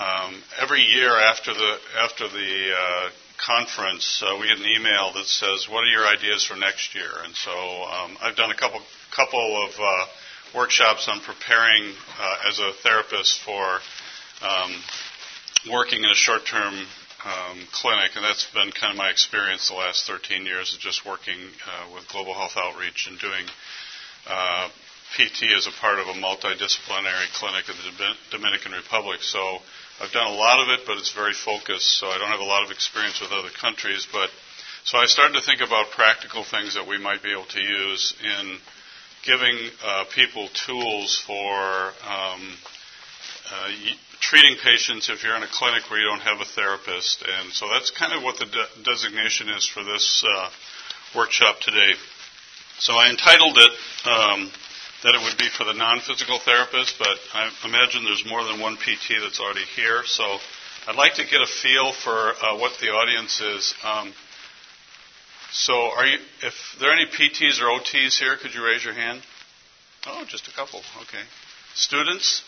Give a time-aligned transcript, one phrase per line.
[0.00, 3.10] um, every year after the after the uh,
[3.44, 7.10] conference, uh, we get an email that says, "What are your ideas for next year?"
[7.24, 8.80] And so um, I've done a couple
[9.14, 10.06] couple of uh,
[10.54, 13.80] workshops on preparing uh, as a therapist for
[14.42, 14.72] um,
[15.70, 16.74] working in a short-term
[17.24, 21.04] um, clinic, and that's been kind of my experience the last 13 years of just
[21.04, 23.44] working uh, with global health outreach and doing
[24.26, 24.68] uh,
[25.16, 29.20] PT as a part of a multidisciplinary clinic in the Dominican Republic.
[29.22, 29.58] So
[30.00, 32.44] I've done a lot of it, but it's very focused, so I don't have a
[32.44, 34.08] lot of experience with other countries.
[34.10, 34.30] But
[34.84, 38.14] so I started to think about practical things that we might be able to use
[38.24, 38.56] in
[39.22, 42.40] giving uh, people tools for um,
[43.52, 43.68] uh,
[44.20, 47.22] treating patients if you're in a clinic where you don't have a therapist.
[47.22, 50.48] And so that's kind of what the de- designation is for this uh,
[51.14, 51.92] workshop today.
[52.78, 53.72] So I entitled it
[54.08, 54.50] um,
[55.02, 58.76] that it would be for the non-physical therapist, but I imagine there's more than one
[58.76, 60.02] PT that's already here.
[60.04, 60.24] So
[60.86, 63.74] I'd like to get a feel for uh, what the audience is.
[63.84, 64.12] Um,
[65.52, 68.94] so are you, if there are any PTs or OTs here, could you raise your
[68.94, 69.22] hand?
[70.06, 70.80] Oh, just a couple.
[71.02, 71.22] Okay.
[71.74, 72.42] Students?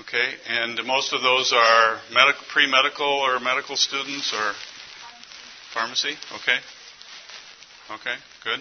[0.00, 4.52] Okay, and most of those are medical, pre-medical or medical students or
[5.74, 6.14] pharmacy.
[6.36, 6.56] Okay.
[7.90, 8.14] Okay,
[8.44, 8.60] good.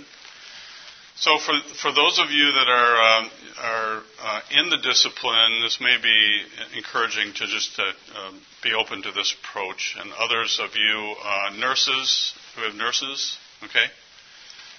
[1.19, 3.29] So for for those of you that are uh,
[3.61, 6.43] are uh, in the discipline, this may be
[6.77, 9.97] encouraging to just uh, um, be open to this approach.
[9.99, 13.85] And others of you, uh, nurses who have nurses, okay,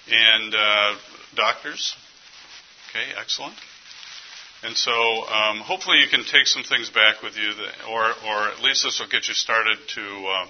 [0.09, 0.95] and uh,
[1.35, 1.95] doctors.
[2.89, 3.53] Okay, excellent.
[4.63, 8.47] And so um, hopefully you can take some things back with you, that, or, or
[8.49, 10.45] at least this will get you started to uh,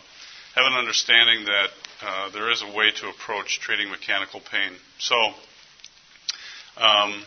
[0.55, 1.69] have an understanding that
[2.01, 4.71] uh, there is a way to approach treating mechanical pain.
[4.99, 5.15] So
[6.77, 7.23] um,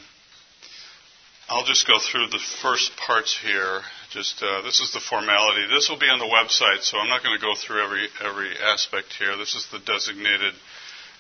[1.49, 3.83] I'll just go through the first parts here.
[4.11, 5.67] Just uh, this is the formality.
[5.69, 8.57] This will be on the website, so I'm not going to go through every every
[8.57, 9.37] aspect here.
[9.37, 10.55] This is the designated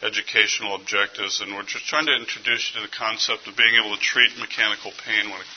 [0.02, 3.94] educational objectives, and we're just trying to introduce you to the concept of being able
[3.94, 5.48] to treat mechanical pain when a,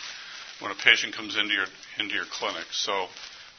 [0.59, 1.68] when a patient comes into your
[2.00, 2.68] into your clinic.
[2.72, 3.08] So,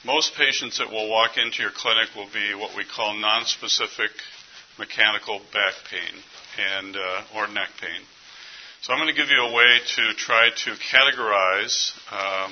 [0.04, 4.12] most patients that will walk into your clinic will be what we call non-specific
[4.78, 6.14] mechanical back pain
[6.60, 8.04] and uh, or neck pain.
[8.82, 11.92] So, I'm going to give you a way to try to categorize.
[12.10, 12.48] Uh,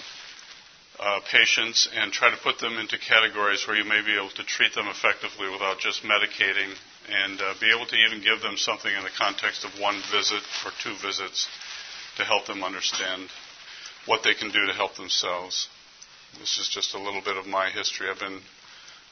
[0.99, 4.43] uh, patients and try to put them into categories where you may be able to
[4.45, 6.73] treat them effectively without just medicating
[7.09, 10.41] and uh, be able to even give them something in the context of one visit
[10.65, 11.49] or two visits
[12.17, 13.29] to help them understand
[14.07, 15.69] what they can do to help themselves.
[16.41, 18.09] This is just a little bit of my history.
[18.09, 18.41] I've been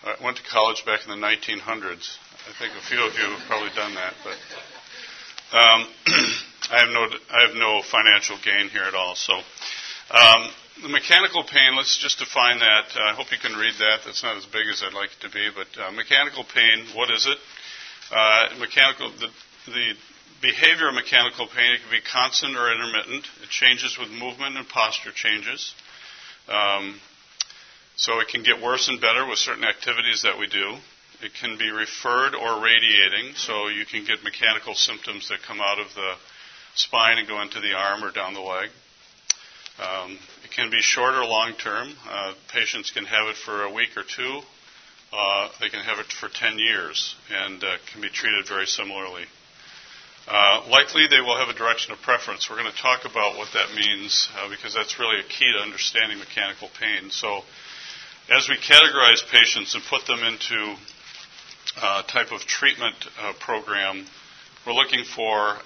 [0.05, 2.17] I went to college back in the 1900s.
[2.49, 5.87] I think a few of you have probably done that, but um,
[6.71, 9.15] I have no I have no financial gain here at all.
[9.15, 9.35] So
[10.11, 10.49] um,
[10.83, 11.77] the mechanical pain.
[11.77, 12.85] Let's just define that.
[12.97, 14.01] Uh, I hope you can read that.
[14.05, 16.87] That's not as big as I'd like it to be, but uh, mechanical pain.
[16.95, 17.39] What is it?
[18.11, 19.29] Uh, mechanical, the,
[19.71, 19.95] the
[20.43, 23.25] behavior of mechanical pain, it can be constant or intermittent.
[23.43, 25.75] It changes with movement and posture changes.
[26.49, 27.01] Um,
[27.97, 30.77] so it can get worse and better with certain activities that we do.
[31.23, 35.79] It can be referred or radiating, so you can get mechanical symptoms that come out
[35.79, 36.15] of the
[36.75, 38.71] spine and go into the arm or down the leg.
[39.79, 41.89] Um, it can be short or long term.
[42.09, 44.41] Uh, patients can have it for a week or two,
[45.17, 49.25] uh, they can have it for 10 years and uh, can be treated very similarly.
[50.27, 52.49] Uh, likely, they will have a direction of preference.
[52.51, 55.63] We're going to talk about what that means uh, because that's really a key to
[55.63, 57.11] understanding mechanical pain.
[57.11, 57.43] So,
[58.35, 60.75] as we categorize patients and put them into
[61.77, 62.97] a uh, type of treatment
[63.39, 64.07] program,
[64.67, 65.59] we're looking for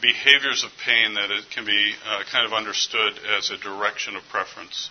[0.00, 4.22] behaviors of pain that it can be uh, kind of understood as a direction of
[4.30, 4.90] preference.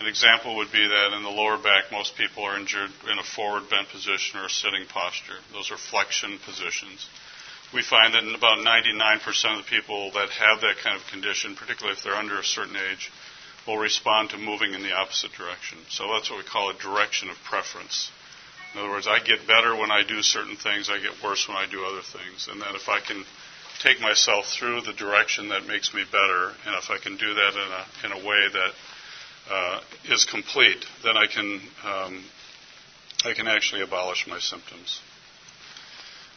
[0.00, 3.24] An example would be that in the lower back, most people are injured in a
[3.24, 5.34] forward bent position or a sitting posture.
[5.52, 7.08] Those are flexion positions.
[7.74, 11.56] We find that in about 99% of the people that have that kind of condition,
[11.56, 13.10] particularly if they're under a certain age,
[13.66, 15.78] will respond to moving in the opposite direction.
[15.90, 18.10] So that's what we call a direction of preference.
[18.72, 21.56] In other words, I get better when I do certain things, I get worse when
[21.56, 22.48] I do other things.
[22.50, 23.24] And that if I can
[23.82, 27.52] take myself through the direction that makes me better, and if I can do that
[27.54, 28.72] in a, in a way that
[29.50, 29.80] uh,
[30.10, 32.24] is complete, then I can um,
[33.24, 35.00] I can actually abolish my symptoms.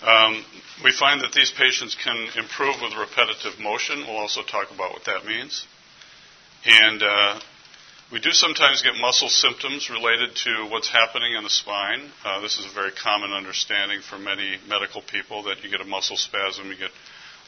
[0.01, 0.43] Um,
[0.83, 3.99] we find that these patients can improve with repetitive motion.
[3.99, 5.65] We'll also talk about what that means.
[6.65, 7.39] And uh,
[8.11, 12.01] we do sometimes get muscle symptoms related to what's happening in the spine.
[12.25, 15.85] Uh, this is a very common understanding for many medical people that you get a
[15.85, 16.91] muscle spasm, you get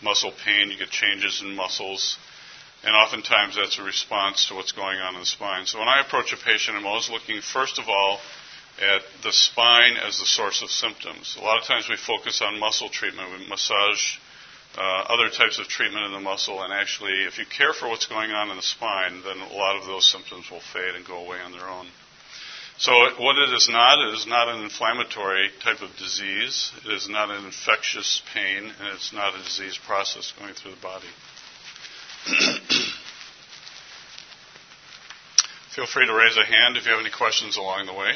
[0.03, 2.17] muscle pain, you get changes in muscles
[2.83, 5.65] And oftentimes that's a response to what's going on in the spine.
[5.65, 8.19] So when I approach a patient, I'm always looking, first of all,
[8.81, 11.37] at the spine as the source of symptoms.
[11.39, 14.17] A lot of times we focus on muscle treatment, we massage
[14.77, 18.07] uh, other types of treatment in the muscle, and actually, if you care for what's
[18.07, 21.23] going on in the spine, then a lot of those symptoms will fade and go
[21.23, 21.87] away on their own.
[22.77, 26.71] So, what it is not, it is not an inflammatory type of disease.
[26.85, 30.81] It is not an infectious pain, and it's not a disease process going through the
[30.81, 31.07] body.
[35.75, 38.13] Feel free to raise a hand if you have any questions along the way.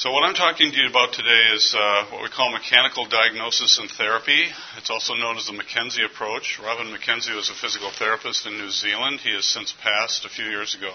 [0.00, 3.78] So, what I'm talking to you about today is uh, what we call mechanical diagnosis
[3.78, 4.46] and therapy.
[4.78, 6.58] It's also known as the McKenzie approach.
[6.58, 9.20] Robin McKenzie was a physical therapist in New Zealand.
[9.20, 10.88] He has since passed a few years ago.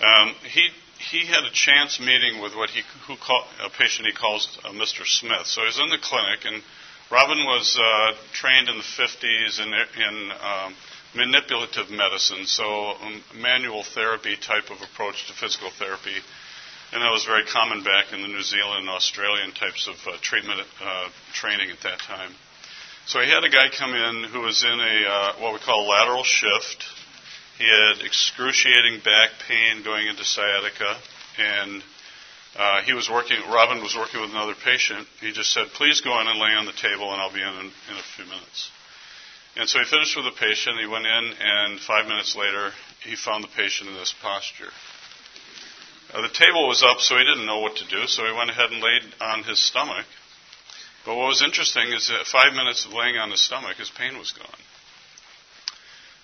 [0.00, 4.14] Um, he he had a chance meeting with what he who call, a patient he
[4.14, 5.04] calls uh, Mr.
[5.04, 5.44] Smith.
[5.44, 6.62] So he's in the clinic and
[7.12, 10.74] Robin was uh, trained in the 50s in, in um,
[11.14, 12.64] manipulative medicine, so
[13.04, 16.16] um, manual therapy type of approach to physical therapy.
[16.92, 20.16] And that was very common back in the New Zealand and Australian types of uh,
[20.22, 22.32] treatment uh, training at that time.
[23.06, 25.88] So he had a guy come in who was in a uh, what we call
[25.88, 26.84] lateral shift.
[27.58, 30.96] He had excruciating back pain going into sciatica,
[31.38, 31.82] and
[32.56, 35.06] uh, he was working, Robin was working with another patient.
[35.20, 37.48] He just said, please go in and lay on the table and I'll be in
[37.48, 38.70] in, in a few minutes.
[39.56, 40.78] And so he finished with the patient.
[40.78, 42.70] He went in, and five minutes later,
[43.02, 44.70] he found the patient in this posture.
[46.12, 48.50] Uh, the table was up, so he didn't know what to do, so he went
[48.50, 50.06] ahead and laid on his stomach.
[51.04, 54.18] But what was interesting is that five minutes of laying on his stomach, his pain
[54.18, 54.60] was gone.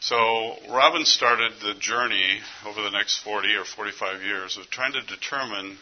[0.01, 5.01] So Robin started the journey over the next 40 or 45 years of trying to
[5.03, 5.79] determine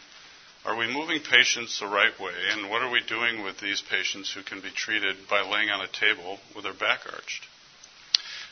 [0.65, 2.31] are we moving patients the right way?
[2.53, 5.81] And what are we doing with these patients who can be treated by laying on
[5.81, 7.45] a table with their back arched?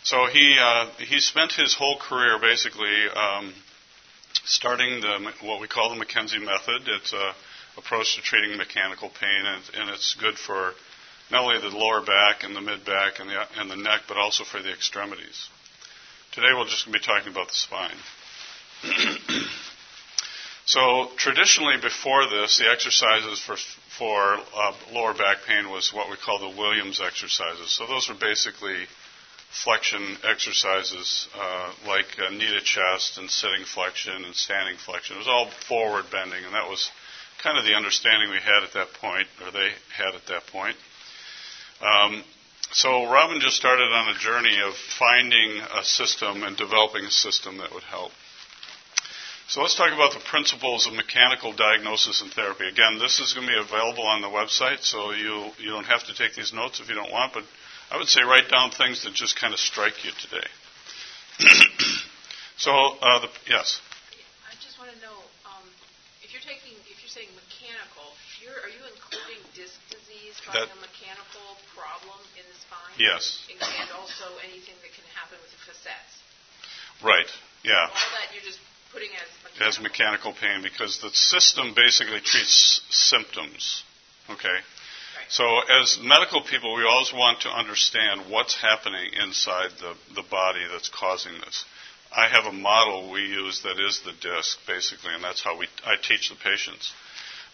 [0.03, 3.53] So he uh, he spent his whole career basically um,
[4.45, 6.87] starting the what we call the McKenzie method.
[6.87, 7.33] It's a
[7.77, 10.73] approach to treating mechanical pain, and, and it's good for
[11.31, 14.17] not only the lower back and the mid back and the and the neck, but
[14.17, 15.49] also for the extremities.
[16.33, 17.97] Today we're just going to be talking about the spine.
[20.65, 23.57] So traditionally, before this, the exercises for
[23.97, 27.71] for uh, lower back pain was what we call the Williams exercises.
[27.71, 28.85] So those were basically
[29.51, 35.17] flexion exercises uh, like uh, knee to chest and sitting flexion and standing flexion.
[35.17, 36.89] It was all forward bending, and that was
[37.43, 40.77] kind of the understanding we had at that point, or they had at that point.
[41.81, 42.23] Um,
[42.71, 47.57] so Robin just started on a journey of finding a system and developing a system
[47.57, 48.11] that would help.
[49.49, 52.69] So let's talk about the principles of mechanical diagnosis and therapy.
[52.69, 56.05] Again, this is going to be available on the website, so you you don't have
[56.05, 57.43] to take these notes if you don't want, but
[57.91, 60.47] I would say write down things that just kind of strike you today.
[62.57, 63.83] so, uh, the, yes.
[64.47, 65.67] I just want to know um,
[66.23, 70.79] if you're taking, if you're saying mechanical, you're, are you including disc disease, that, a
[70.79, 72.95] mechanical problem in the spine?
[72.95, 73.43] Yes.
[73.59, 76.23] And also anything that can happen with the facets.
[77.03, 77.27] Right.
[77.67, 77.91] Yeah.
[77.91, 78.63] All that you're just
[78.95, 79.67] putting as mechanical.
[79.67, 83.83] as mechanical pain because the system basically treats symptoms.
[84.31, 84.63] Okay?
[85.29, 85.45] So,
[85.81, 90.89] as medical people, we always want to understand what's happening inside the, the body that's
[90.89, 91.65] causing this.
[92.11, 95.67] I have a model we use that is the disc, basically, and that's how we,
[95.85, 96.91] I teach the patients.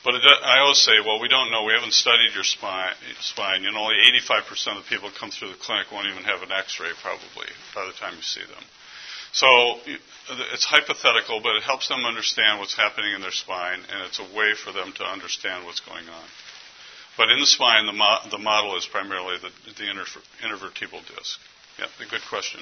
[0.03, 1.63] But it, I always say, well, we don't know.
[1.65, 2.93] We haven't studied your spine.
[3.21, 3.63] spine.
[3.63, 6.51] You know, only 85% of the people come through the clinic won't even have an
[6.51, 8.63] x-ray, probably, by the time you see them.
[9.33, 9.47] So
[10.53, 14.27] it's hypothetical, but it helps them understand what's happening in their spine, and it's a
[14.35, 16.27] way for them to understand what's going on.
[17.17, 20.05] But in the spine, the, mo- the model is primarily the, the inter-
[20.43, 21.39] intervertebral disc.
[21.79, 22.61] Yeah, good question.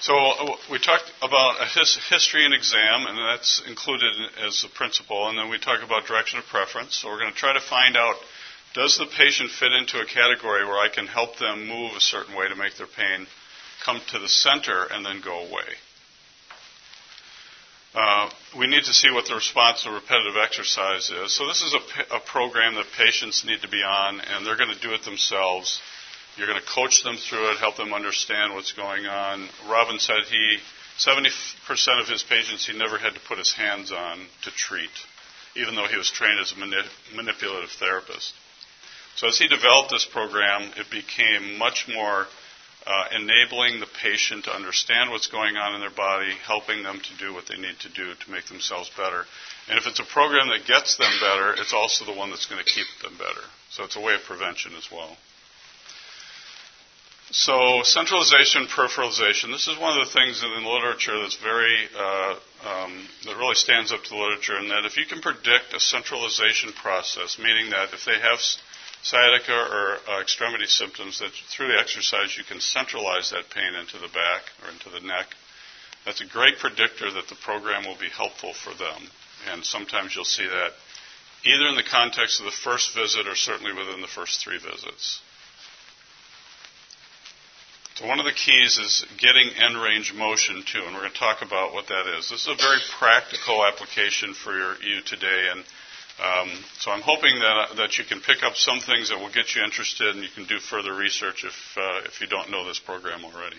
[0.00, 4.12] So uh, we talked about a his- history and exam, and that's included
[4.46, 5.28] as a principle.
[5.28, 6.96] And then we talk about direction of preference.
[6.96, 8.16] So we're going to try to find out
[8.74, 12.34] does the patient fit into a category where I can help them move a certain
[12.34, 13.26] way to make their pain
[13.84, 15.78] come to the center and then go away.
[17.94, 21.32] Uh, we need to see what the response to repetitive exercise is.
[21.32, 24.74] So this is a, a program that patients need to be on, and they're going
[24.74, 25.80] to do it themselves.
[26.36, 29.48] You're going to coach them through it, help them understand what's going on.
[29.68, 30.58] Robin said he,
[30.98, 31.30] 70%
[32.00, 34.90] of his patients he never had to put his hands on to treat,
[35.54, 38.34] even though he was trained as a mani- manipulative therapist.
[39.14, 42.26] So as he developed this program, it became much more
[42.86, 47.16] uh, enabling the patient to understand what's going on in their body, helping them to
[47.16, 49.24] do what they need to do to make themselves better.
[49.68, 52.62] And if it's a program that gets them better, it's also the one that's going
[52.62, 53.40] to keep them better.
[53.70, 55.16] So it's a way of prevention as well.
[57.30, 59.50] so centralization, peripheralization.
[59.50, 62.36] This is one of the things in the literature that's very uh,
[62.68, 65.80] um, that really stands up to the literature, and that if you can predict a
[65.80, 68.38] centralization process, meaning that if they have
[69.04, 73.98] sciatica or uh, extremity symptoms, that through the exercise you can centralize that pain into
[73.98, 75.28] the back or into the neck.
[76.04, 79.08] That's a great predictor that the program will be helpful for them.
[79.52, 80.72] And sometimes you'll see that
[81.44, 85.20] either in the context of the first visit or certainly within the first three visits.
[87.96, 91.18] So one of the keys is getting end range motion too, and we're going to
[91.18, 92.28] talk about what that is.
[92.28, 95.62] This is a very practical application for you today, and
[96.22, 99.54] um, so I'm hoping that that you can pick up some things that will get
[99.56, 102.78] you interested, and you can do further research if uh, if you don't know this
[102.78, 103.58] program already.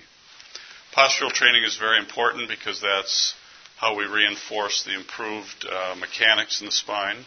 [0.95, 3.35] Postural training is very important because that's
[3.75, 7.17] how we reinforce the improved uh, mechanics in the spine.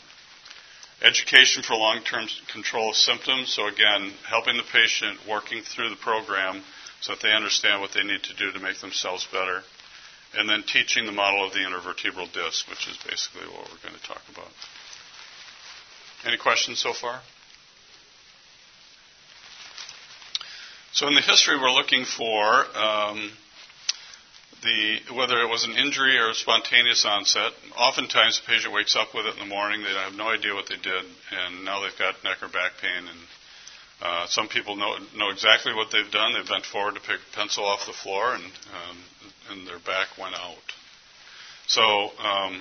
[1.02, 3.52] Education for long-term control of symptoms.
[3.52, 6.62] So again, helping the patient working through the program
[7.02, 9.60] so that they understand what they need to do to make themselves better.
[10.34, 13.94] And then teaching the model of the intervertebral disc, which is basically what we're going
[13.94, 14.50] to talk about.
[16.24, 17.20] Any questions so far?
[20.92, 23.30] So in the history, we're looking for um,
[24.62, 27.52] the whether it was an injury or a spontaneous onset.
[27.76, 29.82] Oftentimes, the patient wakes up with it in the morning.
[29.82, 33.06] They have no idea what they did, and now they've got neck or back pain,
[33.08, 33.20] and
[34.02, 36.32] uh, some people know know exactly what they've done.
[36.34, 38.98] They bent forward to pick a pencil off the floor, and um,
[39.50, 40.66] and their back went out.
[41.68, 42.60] So um,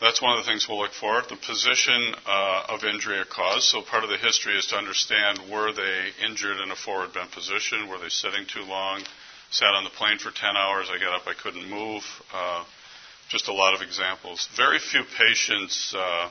[0.00, 1.22] that's one of the things we'll look for.
[1.22, 3.68] The position uh, of injury or cause.
[3.68, 7.30] So part of the history is to understand were they injured in a forward bent
[7.32, 7.88] position?
[7.88, 9.02] Were they sitting too long?
[9.50, 10.88] Sat on the plane for 10 hours.
[10.90, 11.28] I got up.
[11.28, 12.02] I couldn't move.
[12.32, 12.64] Uh,
[13.28, 14.48] just a lot of examples.
[14.56, 16.28] Very few patients, uh,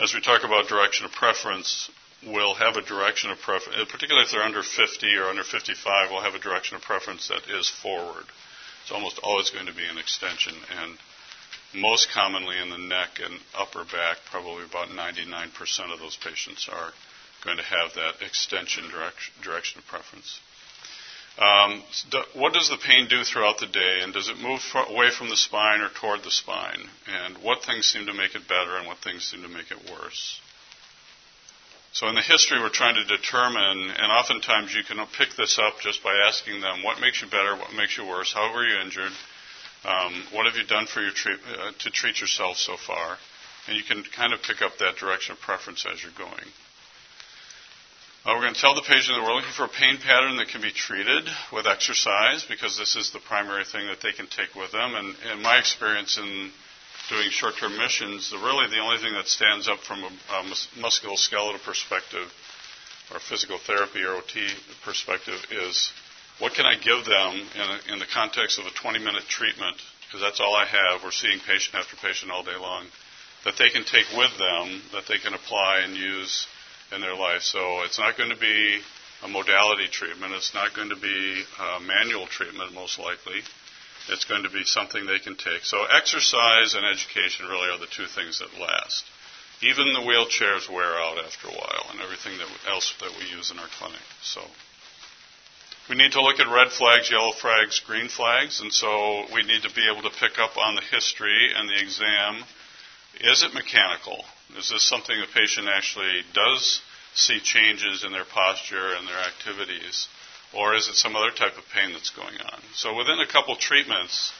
[0.00, 1.90] as we talk about direction of preference,
[2.26, 6.10] will have a direction of preference, uh, particularly if they're under 50 or under 55,
[6.10, 8.24] will have a direction of preference that is forward.
[8.82, 10.98] It's almost always going to be an extension, and
[11.74, 16.92] most commonly in the neck and upper back, probably about 99% of those patients are
[17.44, 20.40] going to have that extension direction, direction of preference.
[21.38, 21.84] Um,
[22.34, 25.36] what does the pain do throughout the day, and does it move away from the
[25.36, 26.82] spine or toward the spine?
[27.06, 29.78] And what things seem to make it better, and what things seem to make it
[29.88, 30.40] worse?
[31.92, 35.80] So in the history, we're trying to determine, and oftentimes you can pick this up
[35.80, 38.80] just by asking them, what makes you better, what makes you worse, how were you
[38.80, 39.12] injured,
[39.84, 43.16] um, what have you done for your treat, uh, to treat yourself so far,
[43.68, 46.48] and you can kind of pick up that direction of preference as you're going.
[48.26, 50.48] Uh, we're going to tell the patient that we're looking for a pain pattern that
[50.48, 54.54] can be treated with exercise because this is the primary thing that they can take
[54.54, 54.94] with them.
[54.94, 56.50] And in my experience in
[57.08, 60.42] doing short-term missions, the, really the only thing that stands up from a, a
[60.82, 62.28] musculoskeletal perspective
[63.14, 64.48] or physical therapy or OT
[64.84, 65.92] perspective is
[66.38, 69.76] what can I give them in, in the context of a 20-minute treatment,
[70.06, 71.02] because that's all I have.
[71.02, 72.86] We're seeing patient after patient all day long,
[73.44, 76.46] that they can take with them, that they can apply and use
[76.94, 77.42] in their life.
[77.42, 78.80] So it's not going to be
[79.22, 80.32] a modality treatment.
[80.32, 83.42] It's not going to be a manual treatment, most likely.
[84.08, 85.64] It's going to be something they can take.
[85.64, 89.04] So exercise and education really are the two things that last.
[89.60, 93.50] Even the wheelchairs wear out after a while, and everything that, else that we use
[93.50, 94.00] in our clinic.
[94.22, 94.40] So
[95.88, 99.62] we need to look at red flags, yellow flags, green flags, and so we need
[99.62, 102.44] to be able to pick up on the history and the exam.
[103.20, 104.24] Is it mechanical?
[104.58, 106.80] Is this something the patient actually does
[107.14, 110.08] see changes in their posture and their activities?
[110.54, 112.60] Or is it some other type of pain that's going on?
[112.74, 114.32] So within a couple treatments,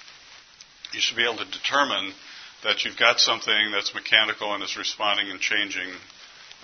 [0.92, 2.12] you should be able to determine
[2.64, 5.88] that you've got something that's mechanical and is responding and changing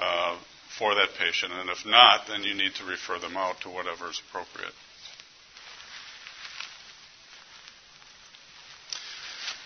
[0.00, 0.36] uh,
[0.78, 1.52] for that patient.
[1.52, 4.74] And if not, then you need to refer them out to whatever is appropriate.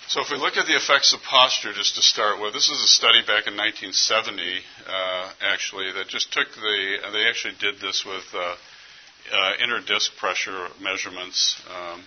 [0.09, 2.81] So if we look at the effects of posture, just to start with, this is
[2.81, 4.41] a study back in 1970,
[4.88, 8.57] uh, actually, that just took the, they actually did this with uh,
[9.33, 11.61] uh, inner disc pressure measurements.
[11.69, 12.03] Um,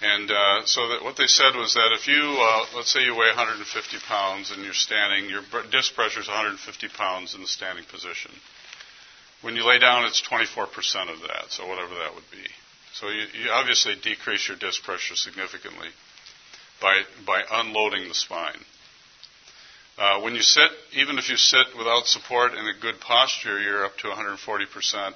[0.00, 3.12] and uh, so that what they said was that if you, uh, let's say you
[3.14, 3.66] weigh 150
[4.06, 8.30] pounds and you're standing, your disc pressure is 150 pounds in the standing position.
[9.42, 10.66] When you lay down, it's 24%
[11.12, 12.46] of that, so whatever that would be.
[12.94, 15.88] So you, you obviously decrease your disc pressure significantly
[16.80, 18.58] by, by unloading the spine.
[19.98, 23.84] Uh, when you sit, even if you sit without support in a good posture, you're
[23.84, 25.14] up to 140%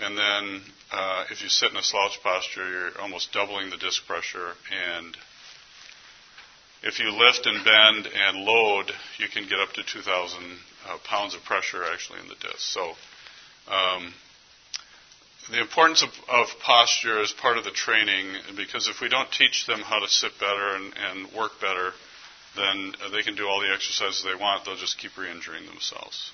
[0.00, 4.06] and then uh, if you sit in a slouch posture, you're almost doubling the disc
[4.06, 4.52] pressure.
[4.96, 5.16] And
[6.82, 10.42] if you lift and bend and load, you can get up to 2,000
[10.88, 12.58] uh, pounds of pressure actually in the disc.
[12.58, 12.94] So
[13.70, 14.12] um,
[15.50, 18.26] the importance of, of, posture is part of the training
[18.56, 21.92] because if we don't teach them how to sit better and, and work better,
[22.56, 24.64] then they can do all the exercises they want.
[24.64, 26.32] They'll just keep re-injuring themselves.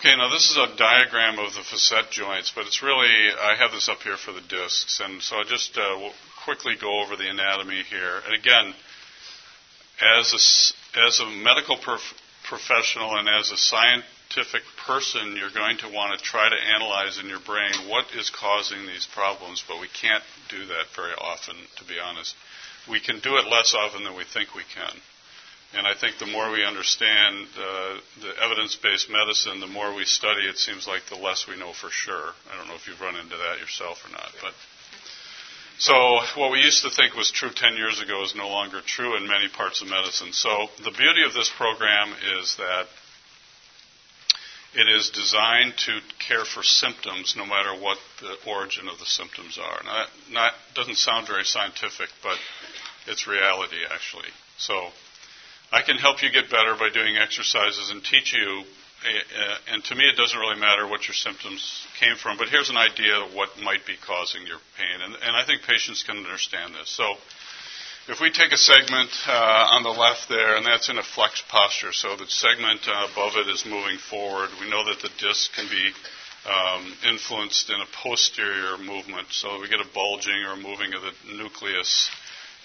[0.00, 3.04] Okay, now this is a diagram of the facet joints, but it's really,
[3.38, 6.08] I have this up here for the discs, and so I'll just uh,
[6.42, 8.22] quickly go over the anatomy here.
[8.24, 8.72] And again,
[10.00, 12.14] as a, as a medical prof-
[12.48, 17.28] professional and as a scientific person, you're going to want to try to analyze in
[17.28, 21.84] your brain what is causing these problems, but we can't do that very often, to
[21.84, 22.34] be honest.
[22.88, 24.96] We can do it less often than we think we can.
[25.72, 30.04] And I think the more we understand uh, the evidence based medicine, the more we
[30.04, 32.34] study, it seems like the less we know for sure.
[32.52, 34.32] I don't know if you've run into that yourself or not.
[34.42, 34.52] But
[35.78, 39.16] so what we used to think was true 10 years ago is no longer true
[39.16, 40.32] in many parts of medicine.
[40.32, 42.86] So the beauty of this program is that
[44.74, 49.58] it is designed to care for symptoms no matter what the origin of the symptoms
[49.58, 49.80] are.
[49.84, 52.38] Now, that not, doesn't sound very scientific, but
[53.06, 54.28] it's reality actually.
[54.58, 54.90] So
[55.72, 58.64] I can help you get better by doing exercises and teach you.
[59.00, 62.70] Uh, and to me, it doesn't really matter what your symptoms came from, but here's
[62.70, 65.00] an idea of what might be causing your pain.
[65.00, 66.90] And, and I think patients can understand this.
[66.90, 67.14] So,
[68.08, 71.46] if we take a segment uh, on the left there, and that's in a flexed
[71.48, 75.54] posture, so the segment uh, above it is moving forward, we know that the disc
[75.54, 75.92] can be
[76.50, 81.14] um, influenced in a posterior movement, so we get a bulging or moving of the
[81.36, 82.10] nucleus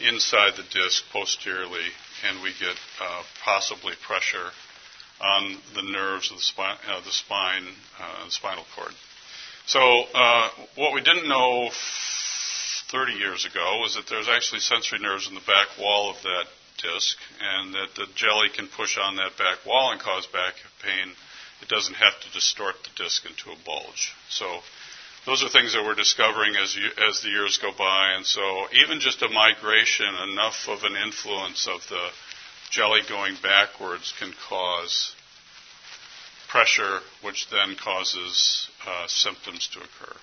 [0.01, 4.51] inside the disc posteriorly and we get uh, possibly pressure
[5.21, 7.63] on the nerves of the, spine, uh, the spine,
[7.99, 8.91] uh, spinal cord.
[9.65, 9.79] So
[10.13, 11.69] uh, what we didn't know
[12.91, 16.45] 30 years ago was that there's actually sensory nerves in the back wall of that
[16.77, 20.53] disc, and that the jelly can push on that back wall and cause back
[20.83, 21.13] pain.
[21.61, 24.13] It doesn't have to distort the disc into a bulge.
[24.29, 24.59] So
[25.25, 28.13] those are things that we're discovering as, you, as the years go by.
[28.15, 32.09] And so, even just a migration, enough of an influence of the
[32.69, 35.15] jelly going backwards can cause
[36.47, 40.15] pressure, which then causes uh, symptoms to occur.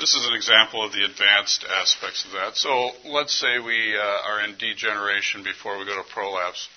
[0.00, 2.56] This is an example of the advanced aspects of that.
[2.56, 6.68] So, let's say we uh, are in degeneration before we go to prolapse.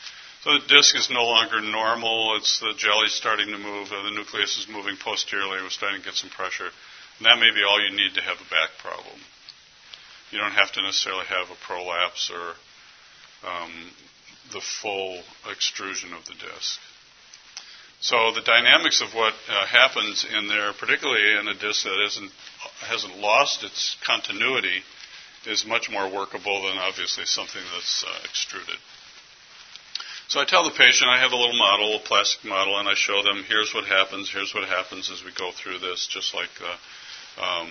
[0.43, 2.37] So the disc is no longer normal.
[2.37, 3.89] It's the jelly starting to move.
[3.89, 5.61] The nucleus is moving posteriorly.
[5.61, 6.69] We're starting to get some pressure.
[7.19, 9.19] And that may be all you need to have a back problem.
[10.31, 12.55] You don't have to necessarily have a prolapse or
[13.43, 13.71] um,
[14.53, 16.79] the full extrusion of the disc.
[18.01, 22.31] So the dynamics of what uh, happens in there, particularly in a disc that isn't,
[22.87, 24.81] hasn't lost its continuity,
[25.45, 28.77] is much more workable than obviously something that's uh, extruded.
[30.29, 32.93] So I tell the patient, I have a little model, a plastic model, and I
[32.93, 36.51] show them, here's what happens, here's what happens as we go through this, just like
[36.63, 36.77] uh,
[37.39, 37.69] um,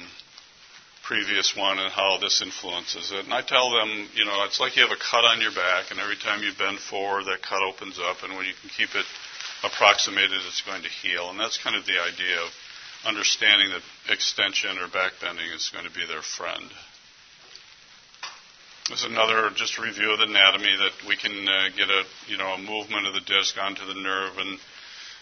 [1.05, 3.25] previous one and how this influences it.
[3.25, 5.91] And I tell them, you know, it's like you have a cut on your back,
[5.91, 8.93] and every time you bend forward, that cut opens up, and when you can keep
[8.95, 9.07] it
[9.65, 11.31] approximated, it's going to heal.
[11.31, 12.51] And that's kind of the idea of
[13.07, 16.69] understanding that extension or back bending is going to be their friend.
[18.89, 22.39] This is another just review of the anatomy that we can uh, get a you
[22.39, 24.59] know a movement of the disc onto the nerve and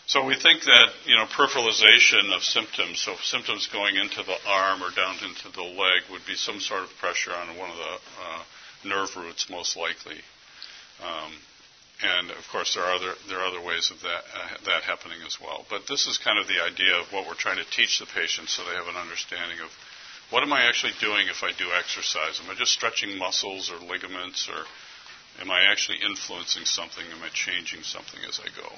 [0.07, 4.83] so we think that you know peripheralization of symptoms, so symptoms going into the arm
[4.83, 7.95] or down into the leg, would be some sort of pressure on one of the
[8.23, 8.43] uh,
[8.85, 10.21] nerve roots, most likely.
[11.03, 11.33] Um,
[12.03, 15.19] and of course, there are other there are other ways of that uh, that happening
[15.27, 15.65] as well.
[15.69, 18.49] But this is kind of the idea of what we're trying to teach the patient,
[18.49, 19.71] so they have an understanding of
[20.31, 22.41] what am I actually doing if I do exercise?
[22.43, 24.61] Am I just stretching muscles or ligaments, or
[25.41, 27.05] am I actually influencing something?
[27.11, 28.71] Am I changing something as I go?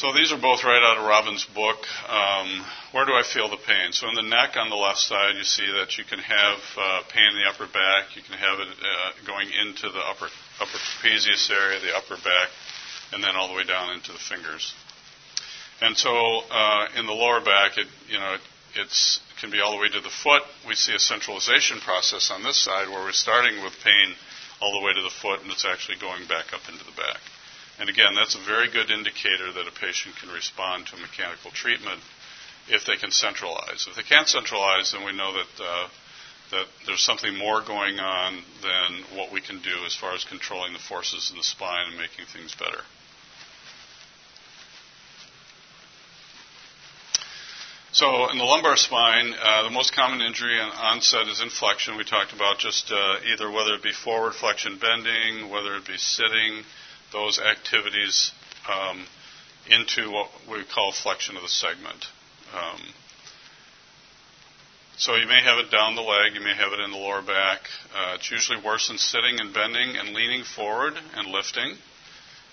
[0.00, 1.76] So these are both right out of Robin's book.
[2.08, 2.64] Um,
[2.96, 3.92] where do I feel the pain?
[3.92, 7.02] So in the neck on the left side, you see that you can have uh,
[7.12, 8.16] pain in the upper back.
[8.16, 12.48] You can have it uh, going into the upper upper trapezius area, the upper back,
[13.12, 14.72] and then all the way down into the fingers.
[15.82, 16.08] And so
[16.48, 18.40] uh, in the lower back, it you know
[18.80, 18.88] it
[19.38, 20.40] can be all the way to the foot.
[20.66, 24.16] We see a centralization process on this side where we're starting with pain
[24.62, 27.20] all the way to the foot, and it's actually going back up into the back.
[27.80, 32.00] And again, that's a very good indicator that a patient can respond to mechanical treatment
[32.68, 33.88] if they can centralize.
[33.88, 35.88] If they can't centralize, then we know that uh,
[36.50, 40.72] that there's something more going on than what we can do as far as controlling
[40.72, 42.82] the forces in the spine and making things better.
[47.92, 51.96] So in the lumbar spine, uh, the most common injury and onset is in flexion.
[51.96, 55.98] We talked about just uh, either whether it be forward flexion bending, whether it be
[55.98, 56.62] sitting,
[57.12, 58.32] those activities
[58.68, 59.04] um,
[59.68, 62.06] into what we call flexion of the segment.
[62.54, 62.80] Um,
[64.96, 67.22] so you may have it down the leg, you may have it in the lower
[67.22, 67.60] back.
[67.94, 71.74] Uh, it's usually worse in sitting and bending and leaning forward and lifting,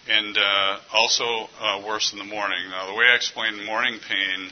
[0.08, 2.70] and uh, also uh, worse in the morning.
[2.70, 4.50] Now, the way I explain morning pain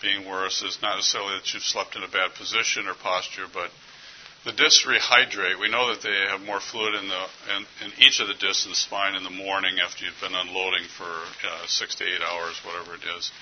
[0.00, 3.70] being worse is not necessarily that you've slept in a bad position or posture, but
[4.44, 5.58] the discs rehydrate.
[5.58, 7.24] We know that they have more fluid in, the,
[7.56, 10.36] in, in each of the discs in the spine in the morning after you've been
[10.36, 13.32] unloading for uh, six to eight hours, whatever it is.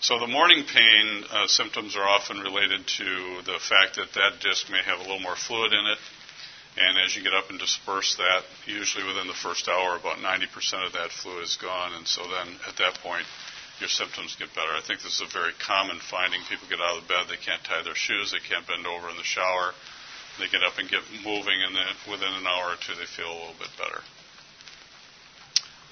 [0.00, 3.08] So the morning pain uh, symptoms are often related to
[3.44, 5.98] the fact that that disc may have a little more fluid in it.
[6.76, 10.52] And as you get up and disperse that, usually within the first hour, about 90%
[10.84, 11.96] of that fluid is gone.
[11.96, 13.24] And so then at that point,
[13.80, 14.72] your symptoms get better.
[14.72, 16.40] I think this is a very common finding.
[16.48, 19.16] People get out of bed, they can't tie their shoes, they can't bend over in
[19.16, 19.72] the shower.
[20.38, 23.30] They get up and get moving, and then within an hour or two, they feel
[23.30, 24.00] a little bit better.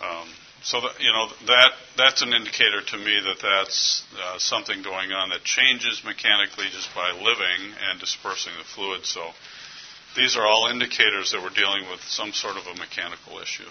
[0.05, 0.29] Um,
[0.63, 5.13] so that, you know that that's an indicator to me that that's uh, something going
[5.13, 9.05] on that changes mechanically just by living and dispersing the fluid.
[9.05, 9.21] So
[10.17, 13.69] these are all indicators that we're dealing with some sort of a mechanical issue.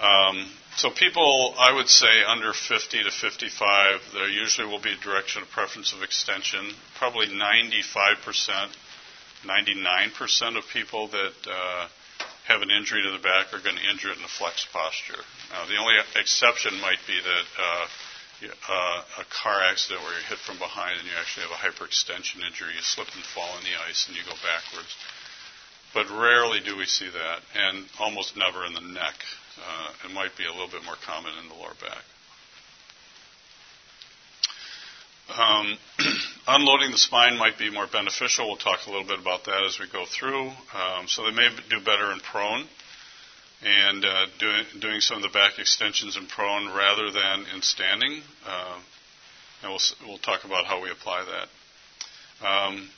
[0.00, 5.04] Um, so people, I would say under 50 to 55, there usually will be a
[5.04, 6.72] direction of preference of extension.
[6.98, 8.74] Probably 95%,
[9.44, 11.88] 99% of people that uh,
[12.46, 15.22] have an injury to the back are going to injure it in a flex posture.
[15.50, 17.86] Now, the only exception might be that uh,
[18.50, 22.42] uh, a car accident where you're hit from behind and you actually have a hyperextension
[22.42, 24.90] injury, you slip and fall in the ice and you go backwards.
[25.94, 29.14] But rarely do we see that, and almost never in the neck.
[29.60, 32.04] Uh, it might be a little bit more common in the lower back.
[35.36, 35.78] Um,
[36.46, 38.46] unloading the spine might be more beneficial.
[38.46, 40.48] We'll talk a little bit about that as we go through.
[40.48, 42.64] Um, so they may do better in prone
[43.64, 48.22] and uh, doing, doing some of the back extensions in prone rather than in standing.
[48.46, 48.78] Uh,
[49.62, 52.46] and we'll, we'll talk about how we apply that.
[52.46, 52.88] Um,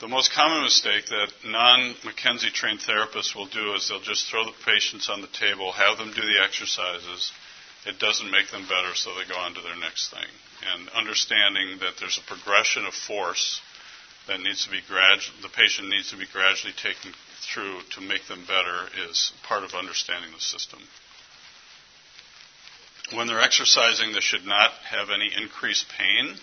[0.00, 4.44] the most common mistake that non McKenzie trained therapists will do is they'll just throw
[4.44, 7.32] the patients on the table, have them do the exercises.
[7.88, 10.28] It doesn't make them better, so they go on to their next thing.
[10.72, 13.60] And understanding that there's a progression of force
[14.26, 18.26] that needs to be gradu- the patient needs to be gradually taken through to make
[18.28, 20.80] them better is part of understanding the system.
[23.14, 26.36] When they're exercising, they should not have any increased pain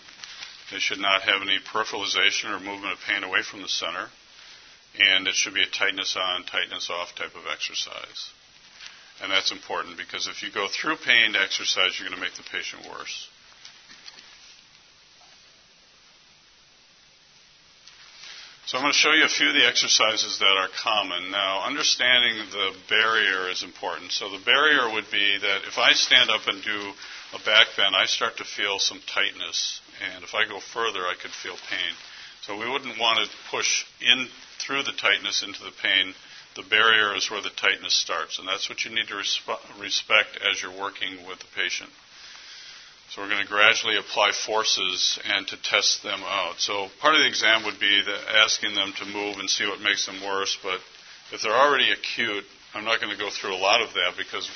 [0.70, 4.08] they should not have any peripheralization or movement of pain away from the center.
[4.98, 8.30] And it should be a tightness on, tightness off type of exercise.
[9.22, 12.36] And that's important because if you go through pain to exercise, you're going to make
[12.36, 13.28] the patient worse.
[18.66, 21.30] So I'm going to show you a few of the exercises that are common.
[21.30, 24.10] Now, understanding the barrier is important.
[24.10, 26.92] So the barrier would be that if I stand up and do
[27.32, 31.14] a back bend, I start to feel some tightness and if I go further, I
[31.14, 31.94] could feel pain.
[32.42, 36.14] So we wouldn't want to push in through the tightness into the pain.
[36.56, 40.38] The barrier is where the tightness starts, and that's what you need to resp- respect
[40.50, 41.90] as you're working with the patient.
[43.10, 46.58] So we're going to gradually apply forces and to test them out.
[46.58, 48.02] So part of the exam would be
[48.42, 50.58] asking them to move and see what makes them worse.
[50.62, 50.80] But
[51.30, 54.50] if they're already acute, I'm not going to go through a lot of that because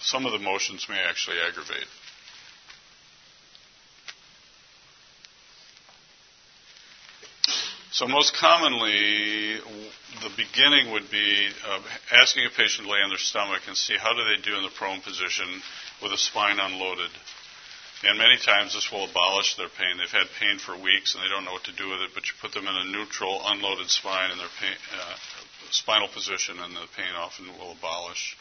[0.00, 1.86] some of the motions may actually aggravate.
[7.94, 11.78] So most commonly, the beginning would be uh,
[12.10, 14.64] asking a patient to lay on their stomach and see how do they do in
[14.64, 15.46] the prone position
[16.02, 17.10] with a spine unloaded.
[18.02, 19.94] And many times this will abolish their pain.
[19.96, 22.26] They've had pain for weeks and they don't know what to do with it, but
[22.26, 25.14] you put them in a neutral, unloaded spine in their pain, uh,
[25.70, 28.36] spinal position and the pain often will abolish.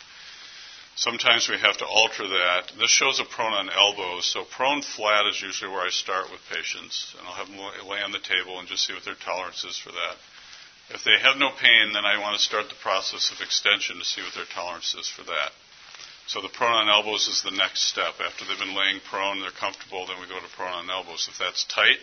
[0.95, 2.71] Sometimes we have to alter that.
[2.77, 4.25] This shows a prone on elbows.
[4.29, 7.15] So prone flat is usually where I start with patients.
[7.17, 7.58] And I'll have them
[7.89, 10.15] lay on the table and just see what their tolerance is for that.
[10.93, 14.06] If they have no pain, then I want to start the process of extension to
[14.06, 15.51] see what their tolerance is for that.
[16.27, 18.21] So the prone on elbows is the next step.
[18.21, 21.27] After they've been laying prone, they're comfortable, then we go to prone on elbows.
[21.29, 21.97] If that's tight,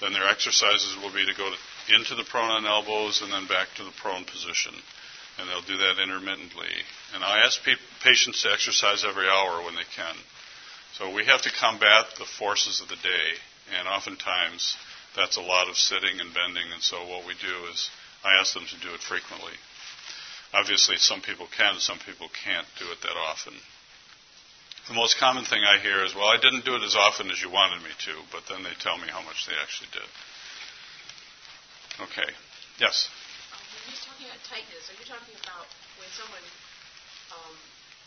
[0.00, 3.46] then their exercises will be to go to, into the prone on elbows and then
[3.46, 4.74] back to the prone position
[5.38, 6.70] and they'll do that intermittently.
[7.14, 10.16] And I ask pe- patients to exercise every hour when they can.
[10.98, 13.26] So we have to combat the forces of the day,
[13.78, 14.76] and oftentimes
[15.14, 17.90] that's a lot of sitting and bending, and so what we do is
[18.24, 19.54] I ask them to do it frequently.
[20.52, 23.54] Obviously, some people can, some people can't do it that often.
[24.88, 27.40] The most common thing I hear is, well, I didn't do it as often as
[27.42, 30.08] you wanted me to, but then they tell me how much they actually did.
[32.08, 32.32] Okay.
[32.80, 33.08] Yes?
[33.88, 35.64] You're talking about tightness, are you talking about
[35.96, 36.44] when someone
[37.32, 37.56] um,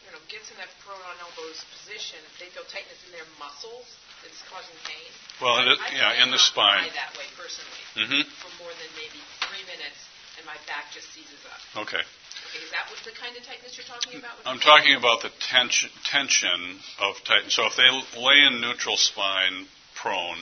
[0.06, 3.86] you know, gets in that prone on elbows position, they feel tightness in their muscles
[4.22, 5.10] that's causing pain?
[5.42, 6.86] Well, it, yeah, in the spine.
[6.86, 8.24] I that way personally mm-hmm.
[8.30, 9.18] for more than maybe
[9.50, 9.98] three minutes,
[10.38, 11.86] and my back just seizes up.
[11.86, 12.02] Okay.
[12.02, 14.38] Okay, is that what the kind of tightness you're talking about?
[14.46, 17.58] I'm talking about the tension, tension of tightness.
[17.58, 20.42] So if they lay in neutral spine prone,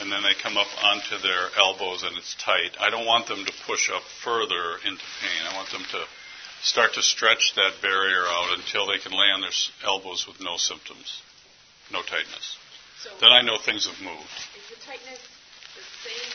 [0.00, 2.78] and then they come up onto their elbows and it's tight.
[2.78, 5.42] I don't want them to push up further into pain.
[5.50, 6.00] I want them to
[6.62, 10.56] start to stretch that barrier out until they can lay on their elbows with no
[10.56, 11.22] symptoms,
[11.92, 12.58] no tightness.
[13.02, 14.38] So then I know things have moved.
[14.58, 15.22] Is the tightness
[15.74, 16.30] the same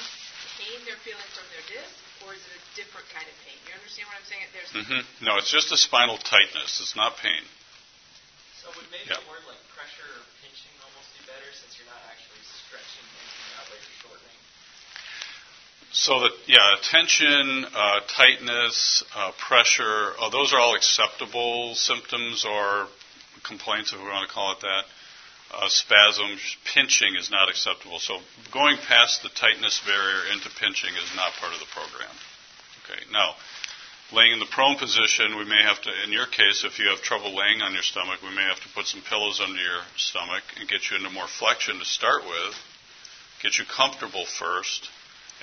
[0.60, 1.92] pain they're feeling from their disc,
[2.24, 3.60] or is it a different kind of pain?
[3.68, 4.48] You understand what I'm saying?
[4.56, 5.02] There's mm-hmm.
[5.28, 6.80] No, it's just a spinal tightness.
[6.80, 7.44] It's not pain.
[8.64, 9.20] So would maybe yeah.
[9.20, 13.52] a word like pressure or pinching almost be better since you're not actually stretching anything
[13.60, 14.40] out like you're shortening?
[15.92, 22.88] So that yeah, tension, uh, tightness, uh, pressure, uh, those are all acceptable symptoms or
[23.44, 24.88] complaints, if we want to call it that.
[25.54, 26.40] Uh, spasm,
[26.74, 28.00] pinching is not acceptable.
[28.00, 28.18] So
[28.50, 32.16] going past the tightness barrier into pinching is not part of the program.
[32.88, 33.04] Okay.
[33.12, 33.36] Now,
[34.12, 37.02] laying in the prone position, we may have to, in your case, if you have
[37.02, 40.44] trouble laying on your stomach, we may have to put some pillows under your stomach
[40.60, 42.54] and get you into more flexion to start with,
[43.42, 44.90] get you comfortable first,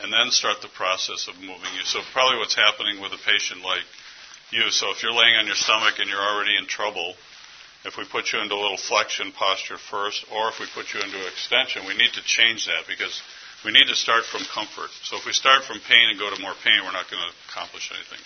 [0.02, 1.84] and then start the process of moving you.
[1.84, 3.84] So, probably what's happening with a patient like
[4.50, 7.14] you, so if you're laying on your stomach and you're already in trouble,
[7.84, 11.00] if we put you into a little flexion posture first, or if we put you
[11.00, 13.22] into extension, we need to change that because
[13.64, 14.90] we need to start from comfort.
[15.04, 17.32] So if we start from pain and go to more pain, we're not going to
[17.48, 18.20] accomplish anything.